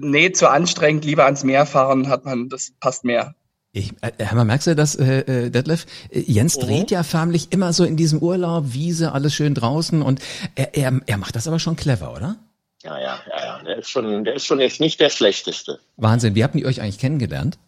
nee, 0.00 0.32
zu 0.32 0.50
anstrengend, 0.50 1.04
lieber 1.04 1.24
ans 1.24 1.44
Meer 1.44 1.66
fahren, 1.66 2.08
hat 2.08 2.24
man, 2.24 2.48
das 2.48 2.72
passt 2.80 3.04
mehr. 3.04 3.34
Ich, 3.72 3.92
äh, 4.00 4.34
man 4.34 4.46
merkst 4.46 4.68
du 4.68 4.74
das, 4.74 4.94
äh, 4.94 5.18
äh 5.20 5.50
Detlef? 5.50 5.84
Äh, 6.10 6.20
Jens 6.20 6.56
mhm. 6.56 6.60
dreht 6.62 6.90
ja 6.90 7.02
förmlich 7.02 7.52
immer 7.52 7.74
so 7.74 7.84
in 7.84 7.96
diesem 7.96 8.20
Urlaub, 8.20 8.72
Wiese, 8.72 9.12
alles 9.12 9.34
schön 9.34 9.54
draußen 9.54 10.00
und 10.00 10.20
er, 10.54 10.74
er, 10.74 11.00
er 11.04 11.16
macht 11.18 11.36
das 11.36 11.46
aber 11.46 11.58
schon 11.58 11.76
clever, 11.76 12.14
oder? 12.14 12.36
Ja, 12.82 12.98
ja, 12.98 13.18
ja, 13.28 13.44
ja. 13.44 13.62
Der 13.64 13.78
ist 13.78 13.90
schon, 13.90 14.24
der 14.24 14.34
ist 14.34 14.46
schon 14.46 14.60
jetzt 14.60 14.80
nicht 14.80 15.00
der 15.00 15.10
schlechteste. 15.10 15.80
Wahnsinn. 15.96 16.34
Wie 16.34 16.44
habt 16.44 16.54
ihr 16.54 16.66
euch 16.66 16.80
eigentlich 16.80 16.98
kennengelernt? 16.98 17.58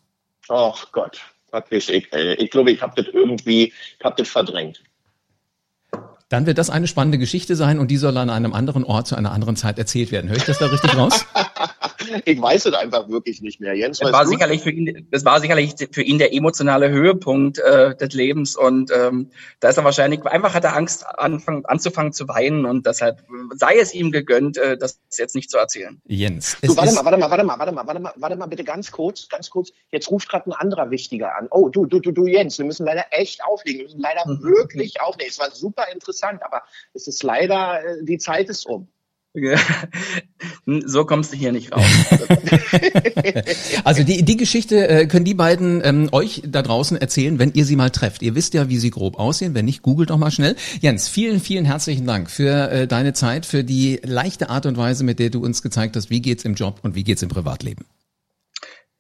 Ach 0.49 0.91
Gott, 0.93 1.21
weiß 1.51 1.89
ich. 1.91 2.13
Ich 2.13 2.51
glaube, 2.51 2.71
ich 2.71 2.83
habe 2.83 3.03
das 3.03 3.13
irgendwie, 3.13 3.73
ich 3.99 4.05
habe 4.05 4.17
das 4.17 4.29
verdrängt. 4.29 4.83
Dann 6.29 6.45
wird 6.45 6.59
das 6.59 6.69
eine 6.69 6.87
spannende 6.87 7.19
Geschichte 7.19 7.57
sein 7.57 7.79
und 7.79 7.91
die 7.91 7.97
soll 7.97 8.17
an 8.19 8.29
einem 8.29 8.53
anderen 8.53 8.85
Ort 8.85 9.07
zu 9.07 9.17
einer 9.17 9.33
anderen 9.33 9.57
Zeit 9.57 9.79
erzählt 9.79 10.13
werden. 10.13 10.29
Höre 10.29 10.37
ich 10.37 10.45
das 10.45 10.59
da 10.59 10.67
richtig 10.67 10.95
raus? 10.97 11.25
ich 12.25 12.41
weiß 12.41 12.67
es 12.67 12.75
einfach 12.75 13.09
wirklich 13.09 13.43
nicht 13.43 13.61
mehr. 13.61 13.75
Jens, 13.75 13.99
das 13.99 14.13
war 14.13 14.25
du? 14.25 14.31
sicherlich 14.31 14.63
für 14.63 14.71
ihn, 14.71 15.09
das 15.11 15.25
war 15.25 15.41
sicherlich 15.41 15.75
für 15.91 16.03
ihn 16.03 16.19
der 16.19 16.35
emotionale 16.35 16.91
Höhepunkt 16.91 17.59
äh, 17.59 17.97
des 17.97 18.13
Lebens 18.15 18.57
und 18.57 18.91
ähm, 18.95 19.31
da 19.61 19.69
ist 19.69 19.77
er 19.77 19.85
wahrscheinlich 19.85 20.25
einfach 20.25 20.55
hat 20.55 20.65
er 20.65 20.77
Angst 20.77 21.07
anfangen, 21.07 21.65
anzufangen 21.67 22.13
zu 22.13 22.29
weinen 22.29 22.65
und 22.65 22.87
deshalb 22.87 23.25
sei 23.57 23.79
es 23.79 23.95
ihm 23.95 24.13
gegönnt, 24.13 24.57
äh, 24.57 24.77
das 24.77 25.01
jetzt 25.17 25.35
nicht 25.35 25.51
zu 25.51 25.59
erzählen. 25.59 26.01
Jens, 26.07 26.57
du, 26.63 26.77
warte 26.77 26.93
mal, 26.93 27.05
warte 27.05 27.19
mal, 27.19 27.31
warte 27.31 27.45
mal, 27.45 27.59
warte 27.59 27.73
mal, 27.73 27.87
warte 27.87 28.01
mal, 28.01 28.13
warte 28.17 28.37
mal 28.37 28.47
bitte 28.47 28.65
ganz 28.65 28.91
kurz, 28.91 29.29
ganz 29.29 29.51
kurz. 29.51 29.71
Jetzt 29.91 30.11
ruft 30.11 30.29
gerade 30.29 30.51
ein 30.51 30.53
anderer 30.53 30.91
Wichtiger 30.91 31.37
an. 31.37 31.49
Oh, 31.51 31.69
du, 31.69 31.87
du, 31.87 32.01
du, 32.01 32.13
du, 32.13 32.27
Jens, 32.27 32.59
wir 32.59 32.65
müssen 32.65 32.87
leider 32.87 33.07
echt 33.11 33.45
auflegen, 33.45 33.81
wir 33.81 33.85
müssen 33.85 34.01
leider 34.01 34.27
mhm. 34.27 34.43
wirklich 34.43 35.01
auflegen. 35.01 35.31
Es 35.31 35.39
war 35.39 35.51
super 35.51 35.85
interessant, 35.93 36.43
aber 36.43 36.63
es 36.95 37.07
ist 37.07 37.23
leider 37.23 37.85
äh, 37.85 38.05
die 38.05 38.19
Zeit 38.19 38.49
ist 38.49 38.67
um. 38.67 38.89
So 40.87 41.05
kommst 41.05 41.33
du 41.33 41.37
hier 41.37 41.53
nicht 41.53 41.73
raus. 41.73 41.85
also 43.85 44.03
die, 44.03 44.25
die 44.25 44.37
Geschichte 44.37 44.89
äh, 44.89 45.07
können 45.07 45.25
die 45.25 45.35
beiden 45.35 45.81
ähm, 45.85 46.09
euch 46.13 46.43
da 46.47 46.63
draußen 46.63 46.97
erzählen, 46.97 47.39
wenn 47.39 47.53
ihr 47.53 47.65
sie 47.65 47.77
mal 47.77 47.91
trefft. 47.91 48.23
Ihr 48.23 48.35
wisst 48.35 48.55
ja, 48.55 48.69
wie 48.69 48.79
sie 48.79 48.91
grob 48.91 49.19
aussehen. 49.19 49.55
Wenn 49.55 49.67
nicht, 49.67 49.83
googelt 49.83 50.11
doch 50.11 50.19
mal 50.19 50.31
schnell. 50.31 50.57
Jens, 50.81 51.09
vielen, 51.09 51.41
vielen 51.41 51.65
herzlichen 51.65 52.07
Dank 52.07 52.31
für 52.31 52.71
äh, 52.71 52.87
deine 52.87 53.13
Zeit, 53.13 53.47
für 53.47 53.65
die 53.65 54.01
leichte 54.03 54.51
Art 54.51 54.67
und 54.67 54.77
Weise, 54.77 55.05
mit 55.05 55.19
der 55.19 55.31
du 55.31 55.45
uns 55.45 55.63
gezeigt 55.63 55.97
hast, 55.97 56.11
wie 56.11 56.21
geht's 56.21 56.45
im 56.45 56.55
Job 56.55 56.81
und 56.83 56.95
wie 56.95 57.05
geht's 57.05 57.23
im 57.23 57.29
Privatleben. 57.29 57.85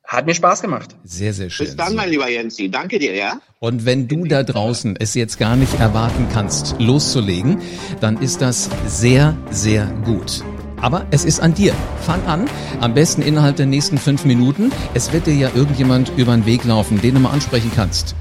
Hat 0.09 0.25
mir 0.25 0.35
Spaß 0.35 0.63
gemacht. 0.63 0.97
Sehr, 1.05 1.35
sehr 1.35 1.51
schön. 1.51 1.67
Bis 1.67 1.77
dann, 1.77 1.95
mein 1.95 2.09
lieber 2.09 2.31
Jensi. 2.31 2.71
Danke 2.71 2.99
dir, 2.99 3.15
ja? 3.15 3.43
Und 3.59 3.85
wenn 3.85 4.09
du 4.09 4.25
da 4.25 4.43
draußen 4.43 4.97
es 4.99 5.13
jetzt 5.13 5.39
gar 5.39 5.55
nicht 5.55 5.79
erwarten 5.79 6.29
kannst, 6.33 6.77
loszulegen, 6.79 7.59
dann 8.01 8.17
ist 8.17 8.41
das 8.41 8.71
sehr, 8.87 9.37
sehr 9.51 9.85
gut. 10.07 10.43
Aber 10.81 11.07
es 11.11 11.27
ist 11.27 11.41
an 11.41 11.53
dir. 11.53 11.75
Fang 12.01 12.25
an, 12.25 12.49
am 12.81 12.95
besten 12.95 13.21
innerhalb 13.21 13.57
der 13.57 13.67
nächsten 13.67 13.99
fünf 13.99 14.25
Minuten. 14.25 14.73
Es 14.95 15.13
wird 15.13 15.27
dir 15.27 15.35
ja 15.35 15.51
irgendjemand 15.55 16.11
über 16.17 16.35
den 16.35 16.47
Weg 16.47 16.65
laufen, 16.65 17.03
den 17.03 17.17
du 17.17 17.21
mal 17.21 17.33
ansprechen 17.33 17.71
kannst. 17.77 18.17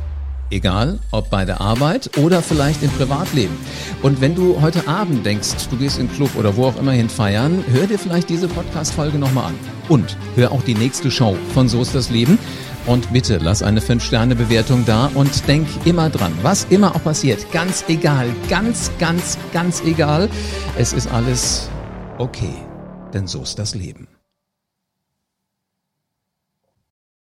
Egal, 0.49 0.99
ob 1.11 1.29
bei 1.29 1.43
der 1.43 1.59
Arbeit 1.59 2.17
oder 2.17 2.41
vielleicht 2.41 2.81
im 2.81 2.89
Privatleben. 2.91 3.55
Und 4.01 4.21
wenn 4.21 4.33
du 4.33 4.61
heute 4.61 4.87
Abend 4.87 5.25
denkst, 5.25 5.67
du 5.69 5.75
gehst 5.75 5.99
in 5.99 6.07
den 6.07 6.15
Club 6.15 6.35
oder 6.35 6.55
wo 6.55 6.65
auch 6.65 6.77
immer 6.77 6.93
hin 6.93 7.09
feiern, 7.09 7.63
hör 7.71 7.85
dir 7.85 7.99
vielleicht 7.99 8.29
diese 8.29 8.47
Podcast-Folge 8.47 9.17
nochmal 9.17 9.47
an. 9.47 9.55
Und 9.89 10.15
hör 10.35 10.53
auch 10.53 10.63
die 10.63 10.75
nächste 10.75 11.11
Show 11.11 11.35
von 11.53 11.67
So 11.67 11.81
ist 11.81 11.93
das 11.93 12.09
Leben. 12.09 12.39
Und 12.85 13.11
bitte 13.11 13.39
lass 13.41 13.61
eine 13.61 13.81
5-Sterne-Bewertung 13.81 14.85
da 14.85 15.11
und 15.13 15.45
denk 15.49 15.67
immer 15.83 16.09
dran, 16.09 16.31
was 16.41 16.65
immer 16.69 16.95
auch 16.95 17.03
passiert, 17.03 17.51
ganz 17.51 17.83
egal, 17.89 18.29
ganz, 18.49 18.89
ganz, 18.97 19.37
ganz 19.51 19.81
egal. 19.83 20.29
Es 20.77 20.93
ist 20.93 21.11
alles 21.11 21.69
okay, 22.17 22.53
denn 23.13 23.27
so 23.27 23.41
ist 23.41 23.59
das 23.59 23.75
Leben. 23.75 24.07